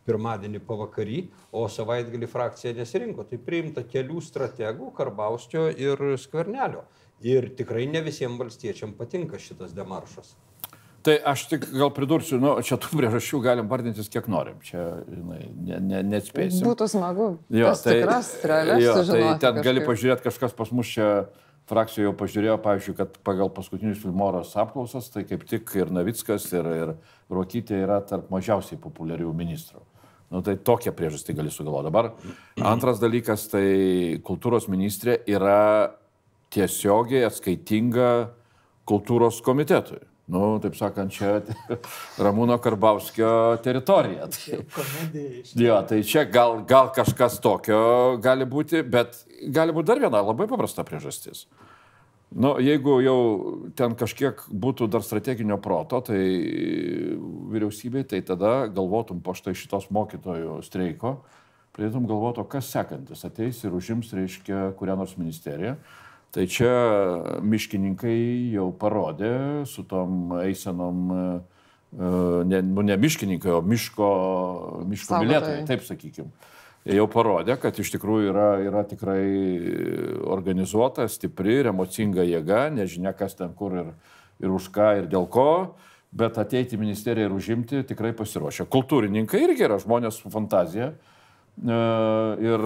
pirmadienį 0.08 0.62
pavakary, 0.68 1.24
o 1.52 1.66
savaitgalį 1.72 2.30
frakcija 2.30 2.76
nesirinko. 2.78 3.26
Tai 3.30 3.42
priimta 3.46 3.84
kelių 3.94 4.22
strategų, 4.26 4.92
Karbauskio 4.98 5.68
ir 5.74 6.04
Skvernelio. 6.22 6.86
Ir 7.26 7.50
tikrai 7.60 7.88
ne 7.90 8.04
visiems 8.06 8.40
valstiečiam 8.40 8.94
patinka 8.96 9.42
šitas 9.42 9.74
demaršas. 9.76 10.36
Tai 11.06 11.16
aš 11.32 11.46
tik 11.48 11.66
gal 11.72 11.92
pridursiu, 11.96 12.40
nu, 12.44 12.54
čia 12.66 12.76
tų 12.82 12.98
priežasčių 13.00 13.40
galim 13.44 13.68
vardintis 13.72 14.10
kiek 14.12 14.26
norim, 14.32 14.58
čia, 14.66 14.82
žinai, 15.08 15.44
ne, 15.56 15.78
ne, 15.80 16.02
neatspėsim. 16.14 16.66
Būtų 16.68 16.90
smagu. 16.92 17.28
Jo, 17.56 17.70
tai, 17.80 18.00
tikras, 18.02 18.32
realias, 18.44 18.82
jo, 18.84 18.96
tai 19.08 19.22
ten 19.22 19.30
kažkaip. 19.40 19.62
gali 19.70 19.86
pažiūrėti, 19.88 20.26
kažkas 20.28 20.58
pas 20.58 20.74
mus 20.76 20.92
čia 20.92 21.08
frakcijoje 21.70 22.10
jau 22.10 22.16
pažiūrėjo, 22.20 22.58
pavyzdžiui, 22.66 22.96
kad 22.98 23.16
pagal 23.28 23.52
paskutinius 23.54 24.02
Filmoros 24.02 24.56
apklausas, 24.60 25.08
tai 25.14 25.24
kaip 25.30 25.46
tik 25.48 25.72
ir 25.78 25.94
Navickas, 25.94 26.50
ir, 26.58 26.68
ir 26.74 26.92
Rokytė 27.32 27.80
yra 27.86 28.02
tarp 28.10 28.28
mažiausiai 28.34 28.82
populiarių 28.82 29.32
ministrų. 29.38 29.86
Nu, 30.34 30.44
tai 30.46 30.58
tokia 30.62 30.92
priežastį 30.94 31.38
gali 31.40 31.54
sugalvoti. 31.54 31.90
Dabar 31.90 32.12
antras 32.74 33.00
dalykas, 33.02 33.48
tai 33.50 34.20
kultūros 34.26 34.68
ministrė 34.70 35.18
yra 35.30 35.96
tiesiogiai 36.54 37.26
atskaitinga 37.30 38.12
kultūros 38.90 39.42
komitetui. 39.46 40.02
Nu, 40.30 40.60
taip 40.62 40.76
sakant, 40.78 41.14
čia 41.14 41.40
Ramūno 42.26 42.60
Karbauskio 42.62 43.58
teritorija. 43.66 44.28
Tai, 44.30 44.60
jo, 45.58 45.80
tai 45.90 46.04
čia 46.06 46.28
gal, 46.30 46.60
gal 46.70 46.92
kažkas 46.94 47.40
tokio 47.42 48.20
gali 48.22 48.46
būti, 48.50 48.84
bet 48.86 49.24
gali 49.50 49.74
būti 49.74 49.90
dar 49.90 50.04
viena 50.04 50.22
labai 50.22 50.46
paprasta 50.52 50.86
priežastis. 50.86 51.48
Nu, 52.30 52.52
jeigu 52.62 53.00
jau 53.02 53.22
ten 53.74 53.96
kažkiek 53.98 54.44
būtų 54.54 54.86
dar 54.94 55.02
strateginio 55.02 55.58
proto, 55.58 55.98
tai 56.06 56.20
vyriausybei, 57.50 58.06
tai 58.06 58.22
tada 58.22 58.68
galvotum 58.70 59.24
po 59.26 59.34
štai 59.34 59.56
šitos 59.58 59.88
mokytojų 59.90 60.60
streiko, 60.68 61.16
pradėtum 61.74 62.06
galvoti, 62.10 62.46
kas 62.52 62.70
sekantis 62.70 63.26
ateis 63.26 63.64
ir 63.66 63.74
užims, 63.74 64.14
reiškia, 64.14 64.76
kurią 64.78 65.00
nors 65.02 65.18
ministeriją. 65.18 65.74
Tai 66.36 66.46
čia 66.46 66.74
miškininkai 67.42 68.20
jau 68.54 68.68
parodė 68.78 69.66
su 69.66 69.82
tom 69.90 70.36
eisenom, 70.44 71.00
e, 71.10 71.32
ne, 72.46 72.62
nu, 72.62 72.86
ne 72.86 72.98
miškininkai, 73.02 73.56
o 73.58 73.64
miško, 73.66 74.10
miško 74.92 75.24
mylėtojai, 75.24 75.66
taip 75.70 75.88
sakykime 75.88 76.30
jau 76.88 77.06
parodė, 77.12 77.58
kad 77.60 77.78
iš 77.80 77.92
tikrųjų 77.96 78.32
yra, 78.32 78.48
yra 78.64 78.84
tikrai 78.88 79.22
organizuota, 80.30 81.08
stipri 81.12 81.60
ir 81.60 81.72
emocinga 81.74 82.24
jėga, 82.26 82.68
nežinia 82.74 83.14
kas 83.18 83.36
ten 83.38 83.54
kur 83.58 83.76
ir, 83.82 83.94
ir 84.42 84.56
už 84.56 84.70
ką 84.74 84.92
ir 85.02 85.10
dėl 85.12 85.28
ko, 85.32 85.76
bet 86.16 86.40
ateiti 86.42 86.78
į 86.78 86.82
ministeriją 86.82 87.30
ir 87.30 87.36
užimti 87.36 87.84
tikrai 87.90 88.14
pasiruošę. 88.18 88.66
Kultūrininkai 88.72 89.44
irgi 89.46 89.68
yra 89.68 89.78
žmonės 89.82 90.22
su 90.22 90.32
fantazija 90.34 90.90
e, 90.90 91.82
ir, 92.48 92.66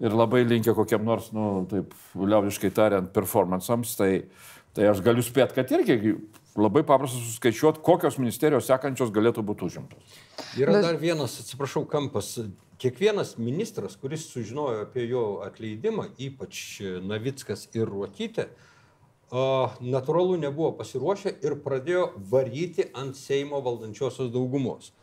ir 0.00 0.16
labai 0.16 0.44
linkia 0.48 0.74
kokiam 0.76 1.04
nors, 1.06 1.30
nu, 1.36 1.66
taip, 1.70 1.92
liaudiškai 2.16 2.72
tariant, 2.76 3.10
performansams, 3.14 3.94
tai, 3.98 4.12
tai 4.76 4.88
aš 4.90 5.02
galiu 5.04 5.24
spėti, 5.24 5.58
kad 5.58 5.74
irgi 5.76 6.16
labai 6.58 6.82
paprasta 6.86 7.20
suskaičiuoti, 7.20 7.82
kokios 7.84 8.18
ministerijos 8.20 8.68
sekančios 8.70 9.12
galėtų 9.14 9.44
būti 9.46 9.68
užimtos. 9.68 10.18
Yra 10.58 10.78
Bet... 10.78 10.88
dar 10.88 10.98
vienas, 11.00 11.38
atsiprašau, 11.44 11.86
kampas. 11.90 12.38
Kiekvienas 12.80 13.34
ministras, 13.36 13.92
kuris 14.00 14.22
sužinojo 14.30 14.86
apie 14.86 15.02
jo 15.04 15.42
atleidimą, 15.44 16.06
ypač 16.16 16.80
Navickas 17.04 17.66
ir 17.76 17.84
Ruokytė, 17.84 18.46
natūralu 19.30 20.38
nebuvo 20.40 20.72
pasiruošę 20.78 21.34
ir 21.44 21.58
pradėjo 21.60 22.06
varyti 22.32 22.88
ant 22.96 23.20
Seimo 23.20 23.60
valdančiosios 23.62 24.32
daugumos. 24.32 24.94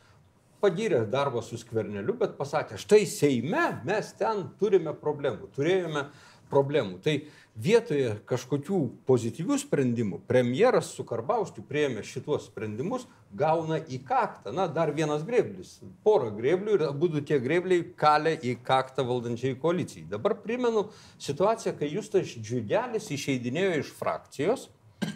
Pagyrė 0.58 1.04
darbą 1.06 1.44
su 1.46 1.58
skverneliu, 1.62 2.16
bet 2.18 2.34
pasakė, 2.40 2.80
štai 2.82 3.04
Seime 3.06 3.66
mes 3.86 4.08
ten 4.18 4.48
turime 4.58 4.96
problemų, 4.98 5.52
turėjome 5.54 6.08
problemų. 6.50 6.98
Tai 7.06 7.14
vietoje 7.62 8.16
kažkokių 8.30 8.80
pozityvių 9.06 9.58
sprendimų 9.62 10.20
premjeras 10.30 10.90
su 10.96 11.06
Karbauskiu 11.06 11.62
prieėmė 11.68 12.02
šituos 12.08 12.48
sprendimus, 12.50 13.06
gauna 13.38 13.78
į 13.78 14.00
kaktą. 14.08 14.54
Na, 14.56 14.66
dar 14.72 14.94
vienas 14.98 15.26
greblis. 15.28 15.76
Porą 16.08 16.32
greblių 16.38 16.78
ir 16.80 16.86
abu 16.88 17.12
tie 17.20 17.38
grebliai 17.44 17.84
kalė 18.00 18.38
į 18.42 18.58
kaktą 18.66 19.06
valdančiai 19.06 19.60
koalicijai. 19.62 20.08
Dabar 20.16 20.40
primenu 20.42 20.88
situaciją, 21.22 21.76
kai 21.78 21.92
Justas 21.94 22.34
Džiugelis 22.34 23.12
išeidinėjo 23.14 23.78
iš 23.84 23.94
frakcijos 24.00 24.68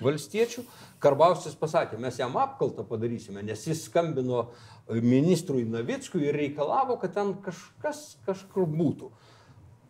valstiečių. 0.01 0.63
Karbauskis 1.01 1.55
pasakė, 1.57 1.97
mes 2.01 2.19
jam 2.19 2.35
apkaltą 2.37 2.85
padarysime, 2.85 3.41
nes 3.45 3.63
jis 3.65 3.87
skambino 3.87 4.51
ministrui 4.99 5.63
Navickui 5.65 6.25
ir 6.27 6.35
reikalavo, 6.35 6.97
kad 6.99 7.13
ten 7.15 7.35
kažkas 7.45 8.17
kažkur 8.25 8.67
būtų. 8.67 9.11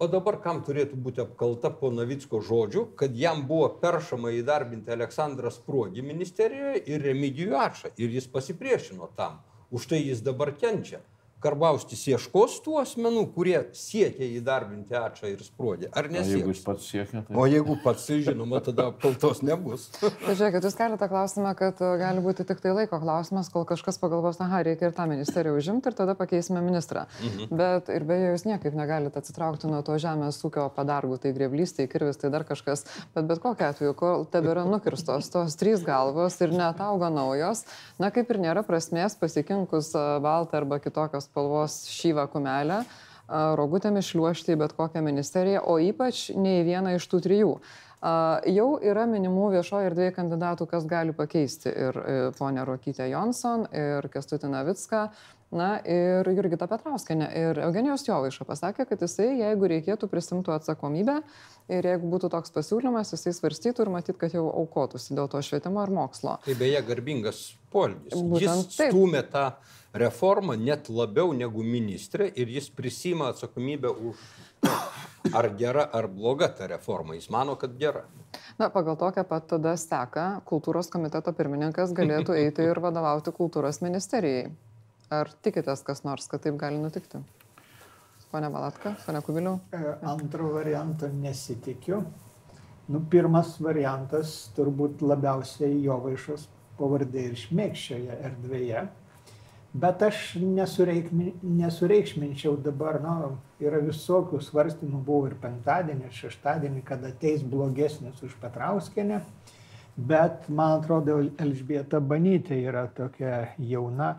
O 0.01 0.07
dabar 0.09 0.39
kam 0.41 0.63
turėtų 0.65 0.97
būti 0.97 1.21
apkalta 1.21 1.69
po 1.77 1.91
Navicko 1.93 2.39
žodžių, 2.41 2.87
kad 2.97 3.13
jam 3.17 3.43
buvo 3.49 3.67
peršama 3.81 4.31
įdarbinti 4.33 4.89
Aleksandrą 4.95 5.51
Spruogį 5.53 6.01
ministerijoje 6.05 6.81
ir 6.89 7.05
Remigijų 7.05 7.57
Ačą 7.61 7.91
ir 8.01 8.09
jis 8.09 8.25
pasipriešino 8.33 9.11
tam. 9.17 9.43
Už 9.69 9.85
tai 9.91 10.01
jis 10.01 10.23
dabar 10.25 10.55
kenčia. 10.57 11.03
Karbauskis 11.41 12.03
ieškos 12.11 12.59
tų 12.65 12.77
asmenų, 12.83 13.23
kurie 13.35 13.57
siekia 13.77 14.27
įdarbinti 14.37 14.93
Ačą 14.97 15.31
ir 15.31 15.41
Spruodį, 15.41 15.89
ar 15.97 16.09
ne? 16.13 16.21
Jeigu 16.27 16.53
jis 16.53 16.61
pats 16.65 16.89
siekia, 16.91 17.23
tai... 17.25 17.35
O 17.35 17.47
jeigu 17.49 17.77
pats, 17.81 18.05
tai 18.05 18.19
žinoma, 18.25 18.61
tada 18.61 18.89
apkaltos 18.91 19.41
nebus. 19.45 19.87
Tai 20.21 20.35
žiūrėkit, 20.37 20.65
jūs 20.67 20.75
galite 20.77 21.07
klausimą, 21.09 21.53
kad 21.57 21.79
e, 21.81 21.89
gali 21.97 22.21
būti 22.23 22.45
tik 22.47 22.61
tai 22.61 22.75
laiko 22.77 22.99
klausimas, 23.01 23.49
kol 23.53 23.65
kažkas 23.69 23.97
pagalvos, 24.01 24.37
aha, 24.43 24.61
reikia 24.67 24.89
ir 24.89 24.95
tą 24.95 25.07
ministeriją 25.09 25.55
užimti 25.57 25.89
ir 25.89 25.97
tada 25.97 26.13
pakeisime 26.19 26.61
ministrą. 26.63 27.07
Mhm. 27.23 27.49
Bet 27.57 27.89
ir 27.93 28.05
beje, 28.07 28.29
jūs 28.35 28.45
niekaip 28.45 28.77
negalite 28.77 29.17
atsitraukti 29.21 29.71
nuo 29.71 29.81
to 29.87 29.97
žemės 30.01 30.39
ūkio 30.45 30.67
padargų, 30.75 31.17
tai 31.23 31.33
greblys, 31.35 31.73
tai 31.77 31.87
kirvis, 31.91 32.21
tai 32.21 32.31
dar 32.33 32.45
kažkas. 32.47 32.85
Bet 33.15 33.29
bet 33.31 33.41
kokiu 33.41 33.67
atveju, 33.71 33.95
kol 33.97 34.27
tebėra 34.31 34.67
nukirstos 34.69 35.31
tos 35.33 35.57
trys 35.59 35.81
galvos 35.87 36.37
ir 36.43 36.53
netauga 36.53 37.09
naujos, 37.13 37.65
na 38.01 38.11
kaip 38.13 38.29
ir 38.29 38.41
nėra 38.45 38.65
prasmės 38.67 39.17
pasikinkus 39.19 39.93
e, 39.97 40.05
baltą 40.23 40.61
arba 40.61 40.77
kitokios 40.83 41.30
spalvos 41.31 41.85
šyvą 41.87 42.27
kumelę, 42.31 42.83
rogutėmis 43.31 44.11
šliuošti 44.11 44.55
į 44.55 44.59
bet 44.59 44.75
kokią 44.75 45.03
ministeriją, 45.05 45.63
o 45.63 45.79
ypač 45.79 46.29
ne 46.35 46.59
į 46.59 46.67
vieną 46.67 46.97
iš 46.97 47.07
tų 47.07 47.21
trijų. 47.27 47.55
Jau 48.49 48.69
yra 48.81 49.03
minimų 49.05 49.51
viešoje 49.55 49.91
erdvėje 49.91 50.15
kandidatų, 50.15 50.65
kas 50.71 50.87
gali 50.89 51.13
pakeisti 51.13 51.69
ir 51.69 51.99
e, 52.01 52.15
ponę 52.33 52.63
Rokytę 52.65 53.05
Johnson, 53.11 53.67
ir 53.77 54.07
Kestutį 54.09 54.49
Navicką, 54.49 55.03
na 55.53 55.67
ir 55.85 56.25
Jurgita 56.33 56.65
Petrauskenė. 56.71 57.27
Ir 57.37 57.59
Eugenijos 57.67 58.07
Jovaiša 58.07 58.47
pasakė, 58.49 58.87
kad 58.89 59.05
jisai, 59.05 59.27
jeigu 59.43 59.69
reikėtų, 59.69 60.09
prisimtų 60.09 60.55
atsakomybę 60.55 61.19
ir 61.69 61.89
jeigu 61.91 62.09
būtų 62.09 62.31
toks 62.33 62.55
pasiūlymas, 62.55 63.13
jisai 63.13 63.35
svarstytų 63.37 63.85
ir 63.85 63.93
matyt, 63.93 64.17
kad 64.21 64.33
jau 64.33 64.47
aukotųsi 64.49 65.13
dėl 65.13 65.29
to 65.29 65.43
švietimo 65.45 65.85
ir 65.85 65.93
mokslo. 65.93 66.39
Tai 66.47 66.57
beje, 66.57 66.81
garbingas 66.87 67.43
poelgis. 67.69 68.17
Jis 68.41 68.65
stumė 68.79 69.21
tą 69.29 69.51
reformą 69.93 70.55
net 70.55 70.89
labiau 70.89 71.33
negu 71.35 71.63
ministrė 71.63 72.31
ir 72.35 72.51
jis 72.51 72.69
prisima 72.71 73.31
atsakomybę 73.33 73.91
už 73.91 74.21
ar 75.33 75.49
gera 75.59 75.83
ar 75.93 76.07
bloga 76.07 76.47
ta 76.47 76.67
reforma. 76.67 77.15
Jis 77.15 77.29
mano, 77.29 77.55
kad 77.55 77.75
gera. 77.79 78.05
Na, 78.59 78.69
pagal 78.69 78.97
tokią 78.97 79.23
pat 79.27 79.47
tada 79.51 79.75
steką 79.77 80.25
kultūros 80.47 80.91
komiteto 80.91 81.33
pirmininkas 81.35 81.93
galėtų 81.97 82.37
eiti 82.39 82.65
ir 82.67 82.79
vadovauti 82.83 83.33
kultūros 83.35 83.81
ministerijai. 83.83 84.51
Ar 85.11 85.27
tikitės 85.43 85.83
kas 85.83 86.05
nors, 86.07 86.27
kad 86.31 86.43
taip 86.45 86.55
gali 86.59 86.79
nutikti? 86.79 87.19
Pone 88.31 88.47
Valatka, 88.47 88.93
pone 89.03 89.19
Kubiliau? 89.25 89.57
E, 89.75 89.79
antro 90.07 90.53
varianto 90.53 91.09
nesitikiu. 91.11 91.97
Nu, 92.87 93.01
pirmas 93.11 93.57
variantas 93.59 94.53
turbūt 94.55 95.03
labiausiai 95.03 95.81
jo 95.83 95.97
vaišos 96.05 96.47
pavardė 96.79 97.25
ir 97.27 97.35
šmėkščioje 97.41 98.17
erdvėje. 98.29 98.85
Bet 99.73 100.01
aš 100.03 100.33
nesureikmi, 100.35 101.29
nesureikšminčiau 101.47 102.57
dabar, 102.59 102.97
nu, 102.99 103.37
yra 103.63 103.79
visokių 103.85 104.41
svarstymų, 104.43 104.99
buvo 105.07 105.29
ir 105.29 105.37
penktadienį, 105.39 106.09
ir 106.09 106.17
šeštadienį, 106.17 106.81
kad 106.89 107.05
ateis 107.07 107.45
blogesnis 107.47 108.19
už 108.27 108.35
Petrauskenę, 108.41 109.21
bet 109.95 110.49
man 110.51 110.81
atrodo, 110.81 111.21
Elžbieta 111.39 112.01
Banytė 112.03 112.59
yra 112.65 112.83
tokia 112.97 113.45
jauna, 113.63 114.17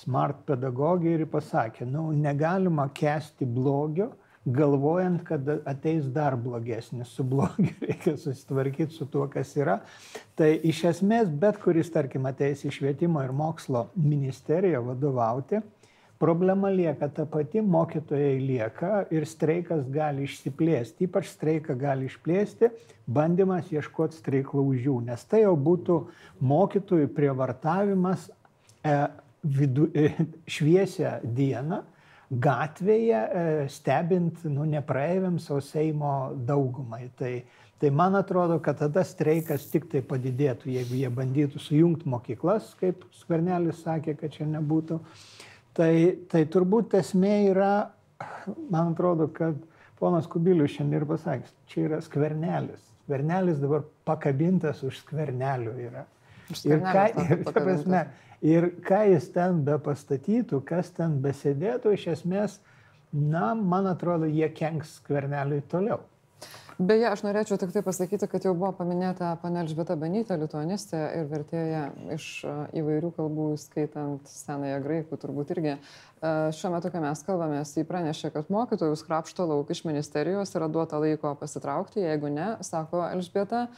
smart 0.00 0.40
pedagogė 0.48 1.12
ir 1.18 1.26
pasakė, 1.28 1.84
nu, 1.84 2.08
negalima 2.16 2.88
kesti 2.96 3.44
blogio, 3.44 4.14
galvojant, 4.46 5.22
kad 5.26 5.48
ateis 5.66 6.06
dar 6.14 6.36
blogesnis, 6.38 7.08
su 7.08 7.24
blogiu 7.26 7.74
reikia 7.88 8.16
susitvarkyti 8.16 8.94
su 8.94 9.06
tuo, 9.10 9.26
kas 9.30 9.56
yra. 9.58 9.80
Tai 10.38 10.52
iš 10.62 10.84
esmės 10.92 11.30
bet 11.30 11.58
kuris, 11.62 11.90
tarkim, 11.92 12.28
ateis 12.30 12.62
į 12.66 12.74
švietimo 12.78 13.22
ir 13.26 13.34
mokslo 13.34 13.88
ministeriją 13.98 14.84
vadovauti, 14.86 15.60
problema 16.18 16.70
lieka 16.70 17.08
ta 17.12 17.26
pati, 17.28 17.60
mokytojai 17.60 18.38
lieka 18.40 18.92
ir 19.12 19.26
streikas 19.28 19.88
gali 19.92 20.24
išsiplėsti, 20.24 21.10
ypač 21.10 21.28
streiką 21.34 21.76
gali 21.76 22.08
išplėsti 22.08 22.70
bandymas 23.06 23.68
ieškoti 23.74 24.22
streiklaužių, 24.22 25.00
nes 25.10 25.26
tai 25.28 25.42
jau 25.42 25.52
būtų 25.58 25.98
mokytojų 26.40 27.10
prievartavimas 27.18 28.30
e, 28.30 28.96
vidu, 29.42 29.90
e, 29.92 30.08
šviesią 30.48 31.18
dieną 31.36 31.82
gatvėje, 32.30 33.20
e, 33.20 33.68
stebint, 33.70 34.42
nu, 34.50 34.66
nepraeiviams, 34.68 35.46
o 35.54 35.60
Seimo 35.62 36.16
daugumai. 36.48 37.06
Tai 37.18 37.36
Tai 37.78 37.90
man 37.90 38.14
atrodo, 38.16 38.58
kad 38.58 38.78
tada 38.80 39.02
streikas 39.04 39.66
tik 39.68 39.90
tai 39.92 40.00
padidėtų, 40.00 40.70
jeigu 40.72 40.96
jie 40.96 41.10
bandytų 41.12 41.60
sujungti 41.60 42.08
mokyklas, 42.08 42.70
kaip 42.80 43.02
Skvernelis 43.18 43.82
sakė, 43.84 44.14
kad 44.16 44.32
čia 44.32 44.46
nebūtų. 44.48 44.96
Tai, 45.76 45.92
tai 46.32 46.46
turbūt 46.48 46.96
esmė 46.96 47.34
yra, 47.50 47.72
man 48.72 48.94
atrodo, 48.94 49.28
kad 49.28 49.60
ponas 50.00 50.24
Kubilius 50.32 50.72
šiandien 50.72 51.02
ir 51.02 51.08
pasakė, 51.10 51.52
čia 51.68 51.82
yra 51.90 52.00
Skvernelis. 52.04 52.80
Skvernelis 53.04 53.60
dabar 53.60 53.84
pakabintas 54.08 54.80
už 54.86 55.02
Skvernelių 55.02 55.76
yra. 55.90 56.06
Ir 56.64 56.80
ką, 56.80 57.04
ir, 57.26 57.44
prasme, 57.50 58.06
ir 58.44 58.70
ką 58.86 59.04
jis 59.12 59.30
ten 59.34 59.62
be 59.66 59.78
pastatytų, 59.82 60.60
kas 60.66 60.90
ten 60.96 61.20
besėdėtų, 61.24 61.94
iš 61.96 62.08
esmės, 62.18 62.60
na, 63.12 63.54
man 63.54 63.88
atrodo, 63.92 64.28
jie 64.28 64.50
kenks 64.52 64.98
Skverneliui 65.00 65.62
toliau. 65.70 66.02
Beje, 66.76 67.06
aš 67.08 67.22
norėčiau 67.24 67.56
tik 67.56 67.70
tai 67.72 67.80
pasakyti, 67.80 68.26
kad 68.28 68.44
jau 68.44 68.50
buvo 68.52 68.68
paminėta 68.76 69.30
pane 69.40 69.62
Elžbieta 69.62 69.94
Benytė, 69.96 70.36
lituanistė 70.36 70.98
ir 71.16 71.30
vertėja 71.30 71.86
iš 72.12 72.26
e, 72.44 72.56
įvairių 72.82 73.14
kalbų, 73.16 73.46
skaitant 73.62 74.28
senąją 74.28 74.82
graikų, 74.84 75.16
turbūt 75.22 75.54
irgi. 75.54 75.72
E, 75.72 76.34
šiuo 76.52 76.74
metu, 76.74 76.90
kai 76.92 77.00
mes 77.00 77.24
kalbamės, 77.24 77.72
jį 77.78 77.86
pranešė, 77.88 78.28
kad 78.34 78.52
mokytojus 78.52 79.06
krapšto 79.08 79.48
lauk 79.48 79.72
iš 79.72 79.86
ministerijos 79.88 80.52
yra 80.52 80.68
duota 80.68 81.00
laiko 81.00 81.32
pasitraukti, 81.40 82.04
jeigu 82.04 82.28
ne, 82.34 82.50
sako 82.60 83.06
Elžbieta, 83.08 83.70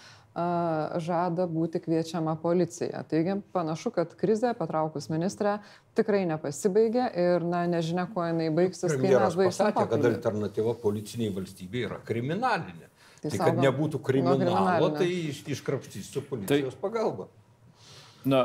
žada 1.02 1.46
būti 1.50 1.80
kviečiama 1.82 2.36
policija. 2.42 3.02
Taigi 3.08 3.38
panašu, 3.54 3.92
kad 3.94 4.12
krizė 4.18 4.52
patraukus 4.58 5.08
ministrę 5.12 5.58
tikrai 5.98 6.24
nepasibaigė 6.30 7.08
ir 7.18 7.46
na, 7.46 7.64
nežinia, 7.70 8.06
kuo 8.12 8.26
jinai 8.26 8.50
baigsis, 8.54 8.94
baigsim. 9.00 9.40
Pasakė, 9.48 9.86
kad 9.90 10.06
alternatyva 10.12 10.76
policiniai 10.82 11.32
valstybė 11.34 11.84
yra 11.88 11.98
kriminalinė. 12.06 12.92
Tai, 13.18 13.32
tai 13.32 13.40
kad 13.42 13.58
nebūtų 13.58 13.98
kriminalo, 14.06 14.92
tai 14.94 15.08
iš, 15.10 15.42
iškrapštys 15.56 16.12
su 16.12 16.22
policijos 16.22 16.76
tai, 16.76 16.82
pagalba. 16.82 17.26
Na, 18.28 18.44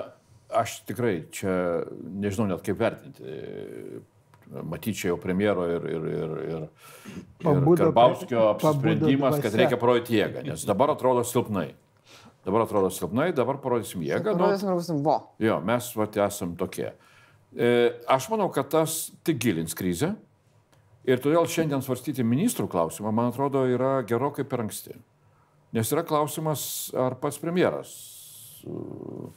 aš 0.50 0.80
tikrai 0.88 1.20
čia 1.34 1.84
nežinau 2.02 2.48
net 2.50 2.66
kaip 2.66 2.80
vertinti 2.82 4.02
matyčiau 4.54 5.18
premjero 5.18 5.66
ir, 5.70 5.86
ir, 5.90 6.10
ir, 6.10 6.34
ir, 6.48 6.66
ir 7.44 7.78
Karbauskio 7.78 8.50
apsisprendimas, 8.52 9.40
kad 9.42 9.56
reikia 9.58 9.80
parodyti 9.82 10.20
jėgą, 10.20 10.44
nes 10.46 10.66
dabar 10.68 10.94
atrodo 10.94 11.24
silpnai. 11.28 11.72
Dabar 12.44 12.66
atrodo 12.66 12.90
silpnai, 12.92 13.32
dabar 13.36 13.58
parodysim 13.64 14.04
jėgą. 14.04 14.34
Nu, 14.36 14.50
vo. 15.06 15.16
Jo, 15.40 15.62
mes 15.64 15.88
vat, 15.96 16.18
esam 16.26 16.58
tokie. 16.60 16.90
E, 17.56 17.70
aš 18.12 18.28
manau, 18.34 18.50
kad 18.52 18.68
tas 18.74 19.14
tik 19.24 19.40
gilins 19.46 19.78
krizę 19.78 20.12
ir 21.08 21.22
todėl 21.24 21.48
šiandien 21.48 21.84
svarstyti 21.86 22.26
ministrų 22.28 22.68
klausimą, 22.72 23.14
man 23.16 23.32
atrodo, 23.32 23.64
yra 23.70 24.02
gerokai 24.08 24.44
per 24.48 24.66
anksti. 24.66 24.98
Nes 25.74 25.90
yra 25.96 26.04
klausimas, 26.06 26.66
ar 27.00 27.16
pats 27.22 27.40
premjeras 27.42 27.94
uh, 28.70 29.32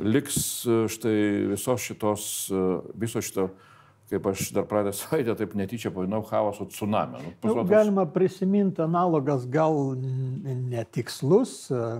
liks 0.00 0.38
uh, 0.64 0.86
štai 0.90 1.16
visos 1.50 1.84
šitos, 1.84 2.24
uh, 2.54 2.78
viso 2.98 3.20
šito 3.20 3.50
kaip 4.12 4.26
aš 4.28 4.50
dar 4.52 4.66
praeitą 4.68 4.92
savaitę 4.96 5.34
taip 5.38 5.54
netyčia 5.58 5.90
pavadinau 5.92 6.22
chaoso 6.28 6.66
tsunami. 6.68 7.22
Nu, 7.42 7.54
nu, 7.56 7.64
galima 7.68 8.04
prisiminti 8.06 8.82
analogas 8.84 9.46
gal 9.50 9.96
netikslus, 10.44 11.54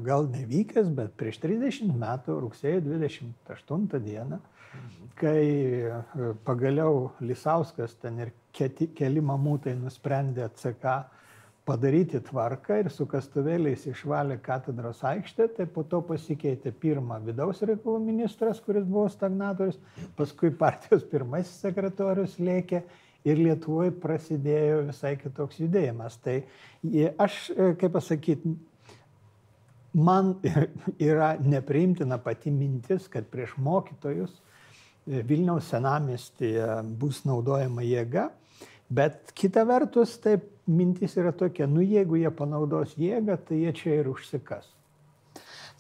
gal 0.05 0.29
nevykęs, 0.33 0.93
bet 0.97 1.17
prieš 1.21 1.41
30 1.45 1.95
metų, 2.03 2.37
rugsėjo 2.45 2.83
28 2.91 3.89
dieną, 4.05 4.41
kai 5.21 5.43
pagaliau 6.45 7.11
Lisauskas 7.25 7.97
ten 8.01 8.21
ir 8.27 8.33
keli 8.53 9.25
mamutai 9.25 9.75
nusprendė 9.79 10.51
CK 10.61 11.01
padaryti 11.65 12.19
tvarką 12.27 12.81
ir 12.83 12.91
su 12.91 13.07
kastuvėliais 13.07 13.85
išvalė 13.87 14.39
katedros 14.43 15.03
aikštę, 15.07 15.47
tai 15.57 15.67
po 15.71 15.85
to 15.87 16.01
pasikeitė 16.09 16.73
pirmą 16.83 17.21
vidaus 17.23 17.63
reikalų 17.63 18.01
ministras, 18.03 18.61
kuris 18.65 18.85
buvo 18.89 19.07
stagnatorius, 19.13 19.79
paskui 20.19 20.51
partijos 20.59 21.07
pirmasis 21.11 21.63
sekretorius 21.63 22.35
lėkė 22.43 22.83
ir 23.23 23.39
Lietuvoje 23.39 23.95
prasidėjo 24.03 24.83
visai 24.89 25.15
kitoks 25.21 25.63
judėjimas. 25.63 26.19
Tai 26.23 26.41
aš, 27.23 27.39
e, 27.55 27.71
kaip 27.79 27.95
pasakyti, 27.95 28.57
man 29.95 30.35
yra 31.13 31.37
nepriimtina 31.39 32.19
pati 32.23 32.51
mintis, 32.51 33.07
kad 33.13 33.31
prieš 33.31 33.55
mokytojus 33.63 34.35
e, 34.35 35.23
Vilniaus 35.23 35.71
senamestėje 35.71 36.81
bus 36.99 37.23
naudojama 37.29 37.87
jėga, 37.87 38.33
bet 38.93 39.33
kita 39.39 39.65
vertus, 39.69 40.15
taip 40.23 40.49
mintis 40.69 41.17
yra 41.19 41.33
tokia, 41.35 41.67
nu 41.67 41.83
jeigu 41.83 42.21
jie 42.21 42.31
panaudos 42.37 42.95
jėgą, 43.01 43.39
tai 43.49 43.63
jie 43.65 43.73
čia 43.77 43.97
ir 44.01 44.11
užsikas. 44.13 44.69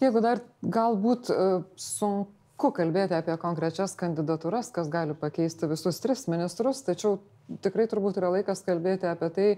Jeigu 0.02 0.22
dar 0.24 0.40
galbūt 0.62 1.30
e, 1.30 1.36
sunku 1.78 2.72
kalbėti 2.74 3.14
apie 3.14 3.36
konkrečias 3.38 3.94
kandidatūras, 3.98 4.72
kas 4.74 4.90
gali 4.90 5.14
pakeisti 5.18 5.70
visus 5.70 6.02
tris 6.02 6.26
ministrus, 6.32 6.82
tačiau 6.86 7.20
tikrai 7.62 7.86
turbūt 7.90 8.18
yra 8.18 8.32
laikas 8.34 8.64
kalbėti 8.66 9.06
apie 9.10 9.30
tai, 9.36 9.48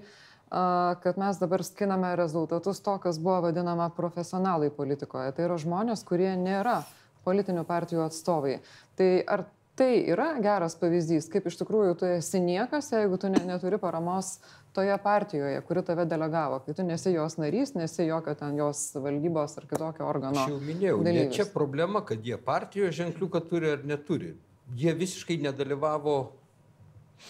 kad 1.02 1.16
mes 1.18 1.38
dabar 1.40 1.64
skiname 1.64 2.12
rezultatus 2.16 2.80
to, 2.84 2.98
kas 3.02 3.18
buvo 3.18 3.48
vadinama 3.48 3.88
profesionalai 3.96 4.70
politikoje. 4.70 5.32
Tai 5.34 5.48
yra 5.48 5.56
žmonės, 5.58 6.04
kurie 6.06 6.30
nėra 6.38 6.82
politinių 7.24 7.64
partijų 7.66 8.04
atstovai. 8.04 8.58
Tai 8.98 9.08
ar 9.26 9.46
tai 9.78 10.04
yra 10.10 10.28
geras 10.42 10.76
pavyzdys, 10.78 11.26
kaip 11.32 11.48
iš 11.50 11.58
tikrųjų 11.60 11.96
tu 11.98 12.06
esi 12.06 12.40
niekas, 12.42 12.92
jeigu 12.94 13.18
tu 13.20 13.30
ne, 13.32 13.40
neturi 13.48 13.78
paramos 13.82 14.36
toje 14.74 14.94
partijoje, 15.02 15.60
kuri 15.66 15.82
tave 15.86 16.06
delegavo, 16.10 16.60
kai 16.66 16.76
tu 16.78 16.86
nesi 16.86 17.14
jos 17.14 17.36
narys, 17.42 17.74
nesi 17.78 18.06
jokio 18.06 18.36
ten 18.38 18.56
jos 18.58 18.86
valdybos 18.94 19.58
ar 19.58 19.68
kitokio 19.70 20.06
organo. 20.06 20.46
Aš 20.46 20.54
jau 20.54 20.62
minėjau, 20.62 21.02
ne 21.06 21.26
čia 21.34 21.48
problema, 21.50 22.04
kad 22.06 22.22
jie 22.22 22.38
partijos 22.38 22.94
ženkliuką 22.98 23.42
turi 23.50 23.74
ar 23.74 23.84
neturi. 23.86 24.34
Jie 24.78 24.94
visiškai 24.96 25.36
nedalyvavo 25.44 26.16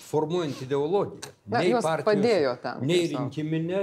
formuojant 0.08 0.62
ideologiją. 0.64 1.32
Na, 1.46 1.60
nei 1.60 1.74
partijos, 1.74 2.06
padėjo 2.08 2.56
ten. 2.62 2.84
Nei 2.88 3.08
rinkiminė 3.12 3.82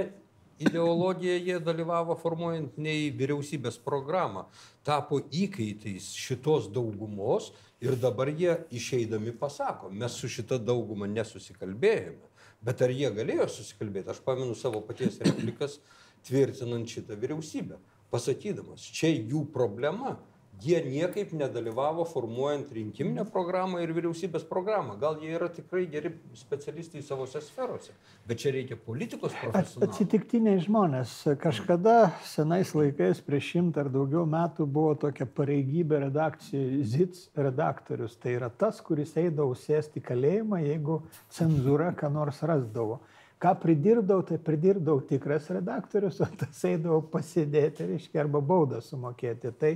ideologiją 0.62 1.36
jie 1.44 1.58
dalyvavo 1.60 2.16
formuojant, 2.18 2.78
nei 2.78 3.10
vyriausybės 3.14 3.78
programą. 3.82 4.46
Tapo 4.86 5.20
įkaitais 5.30 6.10
šitos 6.18 6.68
daugumos 6.72 7.50
ir 7.82 7.96
dabar 8.00 8.30
jie 8.30 8.56
išeidami 8.74 9.34
pasako, 9.38 9.90
mes 9.90 10.16
su 10.18 10.30
šita 10.30 10.58
dauguma 10.62 11.10
nesusikalbėjome. 11.10 12.30
Bet 12.62 12.82
ar 12.86 12.92
jie 12.94 13.10
galėjo 13.10 13.48
susikalbėti? 13.50 14.12
Aš 14.14 14.20
pamenu 14.22 14.54
savo 14.54 14.82
paties 14.86 15.18
replikas 15.22 15.80
tvirtinant 16.26 16.86
šitą 16.86 17.16
vyriausybę, 17.18 17.80
pasakydamas, 18.14 18.84
čia 18.94 19.10
jų 19.10 19.48
problema 19.54 20.16
jie 20.62 20.78
niekaip 20.84 21.32
nedalyvavo 21.32 22.04
formuojant 22.08 22.72
rinkiminę 22.72 23.24
programą 23.32 23.80
ir 23.82 23.92
vyriausybės 23.96 24.44
programą. 24.48 24.96
Gal 25.00 25.18
jie 25.22 25.32
yra 25.36 25.48
tikrai 25.52 25.84
geri 25.90 26.12
specialistai 26.38 27.02
savose 27.04 27.42
sferose, 27.44 27.94
bet 28.28 28.42
čia 28.42 28.52
reikia 28.54 28.78
politikos 28.78 29.34
profesionalų. 29.40 29.88
Atsitiktiniai 29.88 30.60
žmonės. 30.62 31.14
Kažkada 31.42 31.96
senais 32.28 32.74
laikais, 32.76 33.22
prieš 33.24 33.52
šimtą 33.54 33.86
ar 33.86 33.92
daugiau 33.92 34.26
metų, 34.28 34.66
buvo 34.66 34.94
tokia 35.06 35.26
pareigybė 35.26 36.04
redakcijai 36.06 36.84
ZITS 36.94 37.32
redaktorius. 37.48 38.18
Tai 38.22 38.36
yra 38.38 38.50
tas, 38.50 38.80
kuris 38.84 39.16
eidavo 39.20 39.56
sėsti 39.58 40.04
kalėjimą, 40.04 40.62
jeigu 40.66 41.02
cenzūra 41.32 41.92
ką 41.98 42.12
nors 42.12 42.44
rasdavo 42.46 43.02
ką 43.42 43.56
pridirbdavau, 43.58 44.22
tai 44.22 44.38
pridirbdavau 44.38 45.02
tikras 45.06 45.48
redaktorius, 45.50 46.20
o 46.22 46.28
tas 46.38 46.60
eidavau 46.68 47.00
pasėdėti, 47.10 47.88
reiškia, 47.90 48.20
arba 48.22 48.38
baudą 48.38 48.78
sumokėti. 48.84 49.50
Tai 49.58 49.72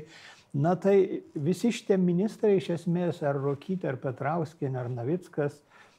Na 0.57 0.73
tai 0.81 1.23
visi 1.35 1.69
šitie 1.75 1.99
ministrai 2.01 2.57
iš 2.57 2.71
esmės, 2.79 3.21
ar 3.27 3.37
Rokytė, 3.37 3.91
ar 3.91 3.99
Petrauskinė, 4.01 4.79
ar 4.81 4.89
Navickas, 4.89 5.59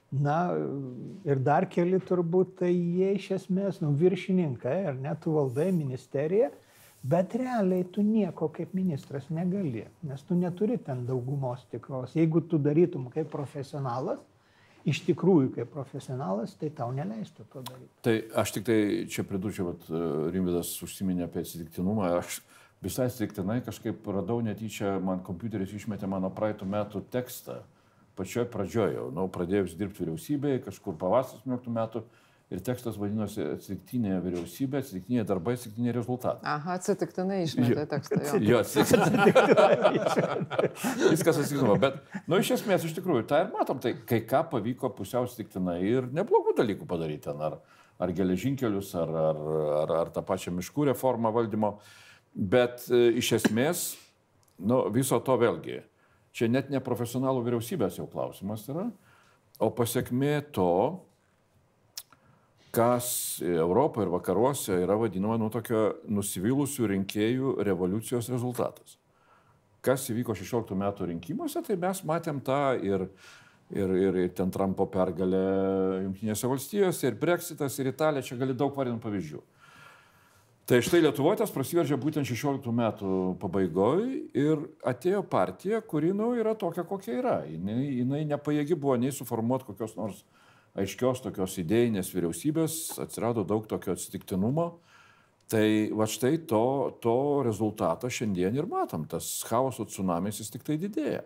na 0.10 0.38
ir 1.28 1.42
dar 1.46 1.68
keli 1.70 2.00
turbūt, 2.02 2.56
tai 2.64 2.72
jie 2.72 3.12
iš 3.20 3.28
esmės, 3.42 3.82
nu, 3.84 3.92
viršininkai, 4.00 4.80
ar 4.92 4.98
net 4.98 5.22
tu 5.26 5.36
valdai 5.36 5.68
ministeriją, 5.76 6.50
bet 7.06 7.36
realiai 7.38 7.86
tu 7.94 8.02
nieko 8.02 8.50
kaip 8.56 8.74
ministras 8.74 9.30
negali, 9.30 9.86
nes 10.08 10.26
tu 10.26 10.36
neturi 10.40 10.80
ten 10.82 11.06
daugumos 11.06 11.68
tikros. 11.72 12.16
Jeigu 12.18 12.42
tu 12.50 12.58
darytum 12.58 13.12
kaip 13.14 13.30
profesionalas, 13.34 14.24
iš 14.88 15.04
tikrųjų 15.06 15.52
kaip 15.60 15.72
profesionalas, 15.74 16.56
tai 16.58 16.72
tau 16.74 16.90
neleistų 16.96 17.46
to 17.52 17.62
daryti. 17.68 17.94
Tai 18.08 18.16
aš 18.42 18.58
tik 18.58 18.68
tai 18.72 18.80
čia 19.12 19.28
pridurčiau, 19.28 19.74
kad 19.76 19.90
Rimvidas 20.34 20.72
užsiminė 20.88 21.28
apie 21.28 21.44
atsitiktinumą, 21.44 22.16
aš 22.24 22.40
visai 22.84 23.08
atsitiktinai 23.10 23.62
kažkaip 23.66 24.06
radau 24.14 24.40
netyčia, 24.46 24.98
man 25.04 25.24
kompiuteris 25.26 25.74
išmetė 25.78 26.10
mano 26.10 26.32
praeitų 26.34 26.68
metų 26.70 27.04
tekstą. 27.14 27.62
Pačioj 28.18 28.48
pradžioje, 28.50 28.96
jau, 28.98 29.10
nu, 29.14 29.28
pradėjus 29.30 29.76
dirbti 29.78 30.02
vyriausybėje, 30.02 30.64
kažkur 30.66 30.96
pavasaris 30.98 31.44
18 31.46 31.74
metų, 31.74 32.02
ir 32.48 32.62
tekstas 32.64 32.96
vadinosi 33.00 33.44
atsitiktinė 33.44 34.22
vyriausybė, 34.24 34.80
atsitiktinė 34.82 35.26
darbai, 35.28 35.58
atsitiktinė 35.58 35.94
rezultatai. 35.98 36.48
Aha, 36.48 36.78
atsitiktinai 36.80 37.42
išmetė 37.44 37.84
tekstą. 37.92 38.20
Jo, 38.24 38.40
jo 38.54 38.62
atsitiktinai. 38.64 39.28
Viskas 41.12 41.42
atsitiktinai. 41.42 41.78
Bet, 41.84 42.00
nu, 42.24 42.40
iš 42.40 42.54
esmės, 42.58 42.88
iš 42.88 42.96
tikrųjų, 42.98 43.26
tą 43.28 43.44
ir 43.44 43.52
matom, 43.56 43.82
tai 43.84 43.98
kai 44.08 44.22
ką 44.30 44.46
pavyko 44.54 44.94
pusiau 44.96 45.28
atsitiktinai 45.28 45.82
ir 45.84 46.08
neblogų 46.16 46.56
dalykų 46.62 46.88
padaryti 46.88 47.28
ten, 47.28 47.44
ar, 47.44 47.60
ar 48.00 48.16
geležinkelius, 48.16 48.94
ar, 49.02 49.12
ar, 49.28 49.46
ar, 49.84 49.96
ar 50.06 50.14
tą 50.16 50.24
pačią 50.28 50.56
miškų 50.56 50.92
reformą 50.94 51.34
valdymo. 51.36 51.76
Bet 52.34 52.88
e, 52.92 53.08
iš 53.22 53.34
esmės, 53.40 53.88
nu, 54.60 54.84
viso 54.94 55.20
to 55.24 55.38
vėlgi, 55.40 55.82
čia 56.36 56.50
net 56.52 56.72
ne 56.74 56.82
profesionalų 56.84 57.46
vyriausybės 57.46 58.00
jau 58.02 58.08
klausimas 58.12 58.66
yra, 58.70 58.88
o 59.58 59.72
pasiekmė 59.74 60.40
to, 60.54 60.72
kas 62.78 63.40
Europoje 63.42 64.06
ir 64.06 64.14
vakaruose 64.14 64.78
yra 64.84 64.98
vadinama 65.00 65.40
nu, 65.42 65.50
tokio 65.54 65.98
nusivylusių 66.14 66.92
rinkėjų 66.94 67.56
revoliucijos 67.66 68.30
rezultatas. 68.30 69.00
Kas 69.82 70.06
įvyko 70.12 70.36
16 70.38 70.78
metų 70.78 71.08
rinkimuose, 71.10 71.64
tai 71.66 71.78
mes 71.80 72.04
matėm 72.06 72.42
tą 72.46 72.76
ir, 72.84 73.08
ir, 73.72 73.94
ir, 73.98 74.20
ir 74.26 74.34
ten 74.38 74.52
Trumpo 74.54 74.86
pergalė 74.94 75.44
Junktinėse 76.04 76.50
valstijose, 76.52 77.08
ir 77.08 77.18
Brexitas, 77.18 77.78
ir 77.80 77.90
Italija, 77.94 78.26
čia 78.26 78.38
gali 78.38 78.58
daug 78.58 78.76
vardinti 78.78 79.02
pavyzdžių. 79.06 79.42
Tai 80.68 80.82
štai 80.84 81.00
Lietuvoje 81.00 81.38
tas 81.40 81.52
prasiveržė 81.56 81.96
būtent 81.96 82.28
16 82.28 82.74
metų 82.76 83.10
pabaigoje 83.40 84.18
ir 84.36 84.66
atėjo 84.84 85.22
partija, 85.32 85.80
kuri, 85.80 86.10
nu, 86.12 86.34
yra 86.36 86.58
tokia, 86.60 86.84
kokia 86.84 87.14
yra. 87.22 87.36
Jinai, 87.48 87.86
jinai 88.02 88.26
nepajėgi 88.28 88.76
buvo 88.76 88.98
nei 89.00 89.14
suformuoti 89.16 89.70
kokios 89.70 89.96
nors 89.96 90.26
aiškios 90.76 91.24
tokios 91.24 91.56
idėjinės 91.64 92.12
vyriausybės, 92.12 92.76
atsirado 93.00 93.46
daug 93.48 93.64
tokio 93.72 93.96
atsitiktinumo. 93.96 94.68
Tai 95.48 95.64
va 95.96 96.10
štai 96.12 96.42
to, 96.52 96.66
to 97.00 97.18
rezultatą 97.48 98.12
šiandien 98.12 98.60
ir 98.60 98.68
matom, 98.68 99.08
tas 99.08 99.38
chaoso 99.48 99.88
tsunamis 99.88 100.42
jis 100.44 100.52
tik 100.52 100.68
tai 100.68 100.76
didėja. 100.82 101.24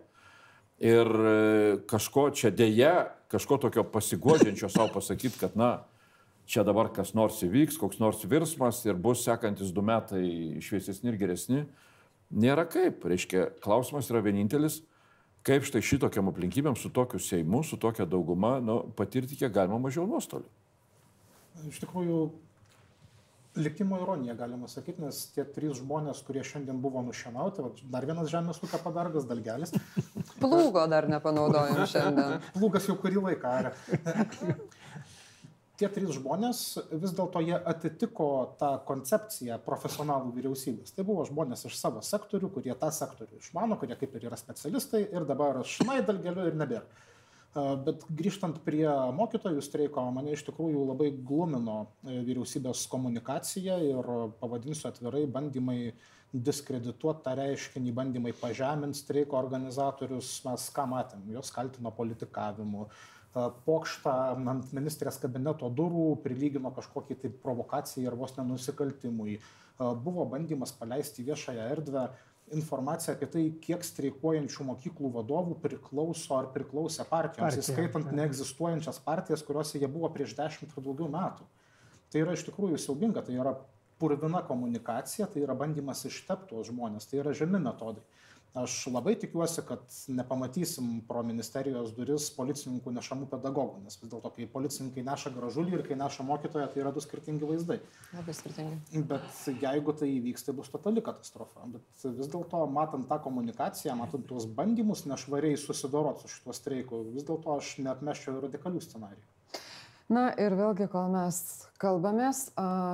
Ir 0.82 1.10
e, 1.10 1.32
kažko 1.90 2.28
čia 2.30 2.54
dėja, 2.54 3.10
kažko 3.34 3.58
tokio 3.66 3.82
pasigodžiančio 3.90 4.70
savo 4.70 4.94
pasakyti, 5.00 5.42
kad 5.42 5.58
na, 5.58 5.80
čia 6.46 6.64
dabar 6.66 6.90
kas 6.94 7.14
nors 7.16 7.40
įvyks, 7.44 7.78
koks 7.80 8.00
nors 8.02 8.22
virsmas 8.28 8.82
ir 8.86 8.98
bus 8.98 9.24
sekantis 9.26 9.72
du 9.74 9.84
metai 9.84 10.24
šviesesni 10.64 11.12
ir 11.12 11.18
geresni, 11.20 11.64
nėra 12.32 12.66
kaip. 12.70 13.04
Reiškia, 13.08 13.48
klausimas 13.64 14.10
yra 14.12 14.22
vienintelis, 14.24 14.80
kaip 15.46 15.66
štai 15.68 15.82
šitokiam 15.84 16.30
aplinkybėm, 16.32 16.78
su 16.78 16.92
tokiu 16.94 17.20
Seimu, 17.22 17.62
su 17.66 17.78
tokia 17.80 18.06
dauguma, 18.08 18.56
nu, 18.62 18.82
patirti 18.98 19.38
kiek 19.38 19.52
galima 19.54 19.80
mažiau 19.82 20.06
nuostolių. 20.10 20.48
Iš 21.68 21.82
tikrųjų, 21.82 22.18
likimo 23.60 23.98
ironija, 24.00 24.34
galima 24.38 24.68
sakyti, 24.70 25.02
nes 25.04 25.18
tie 25.34 25.44
trys 25.44 25.76
žmonės, 25.82 26.22
kurie 26.24 26.44
šiandien 26.46 26.78
buvo 26.80 27.02
nušienauti, 27.04 27.66
dar 27.92 28.06
vienas 28.08 28.30
žemės 28.32 28.62
ūkio 28.64 28.80
padargas, 28.80 29.26
dalgelis. 29.28 29.74
Plūgo 30.40 30.86
dar 30.90 31.08
nepanaudojom 31.12 31.84
šiandien. 31.90 32.38
Plūgas 32.56 32.88
jau 32.88 32.96
kurį 33.02 33.26
laiką. 33.28 33.74
Tie 35.82 35.90
trys 35.90 36.14
žmonės 36.14 36.62
vis 36.94 37.14
dėlto 37.16 37.42
jie 37.42 37.56
atitiko 37.58 38.28
tą 38.60 38.76
koncepciją 38.86 39.58
profesionalų 39.66 40.30
vyriausybės. 40.36 40.94
Tai 40.94 41.06
buvo 41.08 41.26
žmonės 41.26 41.66
iš 41.66 41.78
savo 41.80 42.02
sektorių, 42.06 42.52
kurie 42.54 42.74
tą 42.78 42.92
sektorių 42.94 43.40
išmano, 43.40 43.78
kurie 43.80 43.98
kaip 43.98 44.14
ir 44.14 44.28
yra 44.30 44.38
specialistai 44.38 45.08
ir 45.10 45.26
dabar 45.26 45.64
šnaidalgeliu 45.66 46.46
ir 46.50 46.58
nebėra. 46.60 46.86
Bet 47.52 48.06
grįžtant 48.08 48.62
prie 48.64 48.86
mokytojų 49.12 49.60
streiko, 49.60 50.06
mane 50.14 50.32
iš 50.32 50.46
tikrųjų 50.46 50.86
labai 50.88 51.10
glumino 51.12 51.82
e, 51.84 52.14
vyriausybės 52.24 52.86
komunikacija 52.88 53.76
ir 53.84 54.08
pavadinsiu 54.40 54.86
atvirai 54.88 55.26
bandymai 55.28 55.92
diskredituoti 56.32 57.26
tą 57.26 57.34
reiškinį, 57.36 57.92
bandymai 57.92 58.32
pažeminti 58.40 59.02
streiko 59.02 59.36
organizatorius. 59.36 60.38
Mes 60.46 60.64
ką 60.72 60.86
matėm, 60.94 61.26
juos 61.34 61.52
kaltino 61.52 61.92
politikavimu, 61.92 62.86
pokštą 63.34 64.12
ant 64.36 64.72
ministrės 64.76 65.18
kabineto 65.22 65.70
durų 65.72 66.18
prilygino 66.24 66.72
kažkokiai 66.76 67.18
tai 67.22 67.30
provokacijai 67.44 68.10
ar 68.10 68.18
vos 68.18 68.36
nenusikaltimui. 68.36 69.38
Buvo 69.78 70.26
bandymas 70.28 70.74
paleisti 70.76 71.24
viešąją 71.24 71.64
erdvę 71.72 72.10
informaciją 72.52 73.14
apie 73.16 73.28
tai, 73.32 73.44
kiek 73.64 73.84
streikuojančių 73.86 74.66
mokyklų 74.68 75.10
vadovų 75.16 75.56
priklauso 75.62 76.36
ar 76.36 76.50
priklausė 76.52 77.06
partijoms, 77.08 77.56
Partija, 77.56 77.64
įskaitant 77.64 78.10
ja. 78.10 78.16
neegzistuojančias 78.20 79.00
partijas, 79.04 79.44
kuriuose 79.46 79.80
jie 79.80 79.88
buvo 79.88 80.10
prieš 80.12 80.34
dešimt 80.36 80.74
ar 80.76 80.84
daugiau 80.84 81.08
metų. 81.12 81.46
Tai 82.12 82.24
yra 82.26 82.34
iš 82.36 82.44
tikrųjų 82.50 82.80
siaubinga, 82.82 83.22
tai 83.24 83.38
yra 83.38 83.54
purvina 84.02 84.42
komunikacija, 84.44 85.30
tai 85.32 85.46
yra 85.46 85.56
bandymas 85.56 86.04
ištepti 86.08 86.50
tuos 86.50 86.68
žmonės, 86.68 87.08
tai 87.08 87.22
yra 87.22 87.32
žemi 87.36 87.62
metodai. 87.62 88.04
Aš 88.52 88.74
labai 88.92 89.14
tikiuosi, 89.16 89.62
kad 89.64 89.80
nepamatysim 90.12 90.88
pro 91.08 91.22
ministerijos 91.24 91.94
duris 91.96 92.26
policininkų 92.36 92.92
nešamų 92.92 93.30
pedagogų, 93.30 93.80
nes 93.86 93.96
vis 93.96 94.10
dėlto, 94.12 94.28
kai 94.36 94.44
policininkai 94.52 95.04
neša 95.06 95.32
gražulį 95.32 95.78
ir 95.78 95.84
kai 95.86 95.96
neša 95.96 96.26
mokytoją, 96.28 96.66
tai 96.68 96.82
yra 96.82 96.92
du 96.92 97.00
skirtingi 97.00 97.48
vaizdai. 97.48 97.78
Labai 98.12 98.36
skirtingi. 98.36 99.04
Bet 99.08 99.40
jeigu 99.64 99.96
tai 99.96 100.10
įvyks, 100.18 100.44
tai 100.44 100.56
bus 100.58 100.68
totali 100.74 101.00
katastrofa. 101.06 101.64
Bet 101.78 102.04
vis 102.20 102.28
dėlto, 102.28 102.66
matant 102.76 103.08
tą 103.08 103.22
komunikaciją, 103.24 103.96
matant 103.96 104.28
tuos 104.28 104.44
bandymus 104.60 105.06
nešvariai 105.08 105.56
susidoroti 105.56 106.26
su 106.26 106.36
šituo 106.36 106.56
streiku, 106.60 107.06
vis 107.16 107.24
dėlto 107.24 107.56
aš 107.56 107.78
neatmeščiau 107.86 108.36
radikalių 108.50 108.84
scenarijų. 108.84 109.31
Na 110.12 110.26
ir 110.36 110.52
vėlgi, 110.58 110.90
kol 110.92 111.06
mes 111.08 111.36
kalbamės, 111.80 112.50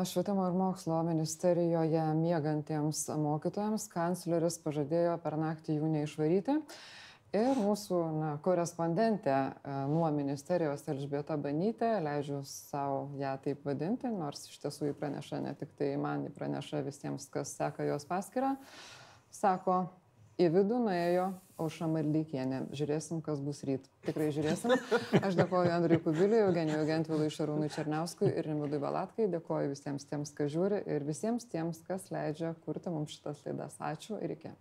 švietimo 0.06 0.44
ir 0.46 0.54
mokslo 0.54 1.00
ministerijoje 1.02 2.04
miegantiems 2.14 3.00
mokytojams 3.18 3.88
kancleris 3.90 4.60
pažadėjo 4.62 5.16
per 5.24 5.34
naktį 5.40 5.80
jų 5.80 5.88
neišvaryti. 5.96 6.54
Ir 7.34 7.58
mūsų 7.58 7.98
na, 8.20 8.30
korespondentė 8.44 9.34
nuo 9.90 10.06
ministerijos 10.14 10.86
Elžbieta 10.88 11.34
Banytė, 11.42 11.96
leidžiu 12.06 12.44
savo 12.46 13.08
ją 13.18 13.34
taip 13.42 13.66
vadinti, 13.66 14.12
nors 14.14 14.46
iš 14.46 14.62
tiesų 14.62 14.92
jį 14.92 14.98
praneša 15.00 15.42
ne 15.42 15.56
tik 15.58 15.74
tai 15.80 15.90
man, 15.98 16.22
jį 16.28 16.36
praneša 16.38 16.84
visiems, 16.86 17.26
kas 17.34 17.56
seka 17.58 17.88
jos 17.88 18.06
paskirą, 18.06 18.54
sako, 19.34 19.88
į 20.38 20.48
vidų 20.54 20.78
nuėjo 20.86 21.26
Aušra 21.58 21.88
Marlykienė. 21.90 22.60
Žiūrėsim, 22.78 23.18
kas 23.26 23.40
bus 23.42 23.64
ryt. 23.66 23.88
Tikrai 24.06 24.28
žiūrėsim. 24.34 24.76
Aš 25.26 25.38
dėkoju 25.40 25.72
Andriui 25.74 25.98
Kubiliui, 26.04 26.44
Eugenijui 26.46 26.86
Gentvilui, 26.86 27.32
Šarūnui 27.34 27.72
Černiauskui 27.74 28.30
ir 28.30 28.46
Rimvidui 28.46 28.78
Balatkai. 28.82 29.26
Dėkoju 29.32 29.74
visiems 29.74 30.06
tiems, 30.06 30.34
kas 30.38 30.54
žiūri 30.54 30.84
ir 30.86 31.06
visiems 31.08 31.48
tiems, 31.50 31.82
kas 31.88 32.08
leidžia 32.14 32.54
kurti 32.62 32.94
mums 32.94 33.18
šitas 33.18 33.42
laidas. 33.48 33.78
Ačiū 33.82 34.22
ir 34.22 34.38
iki. 34.38 34.54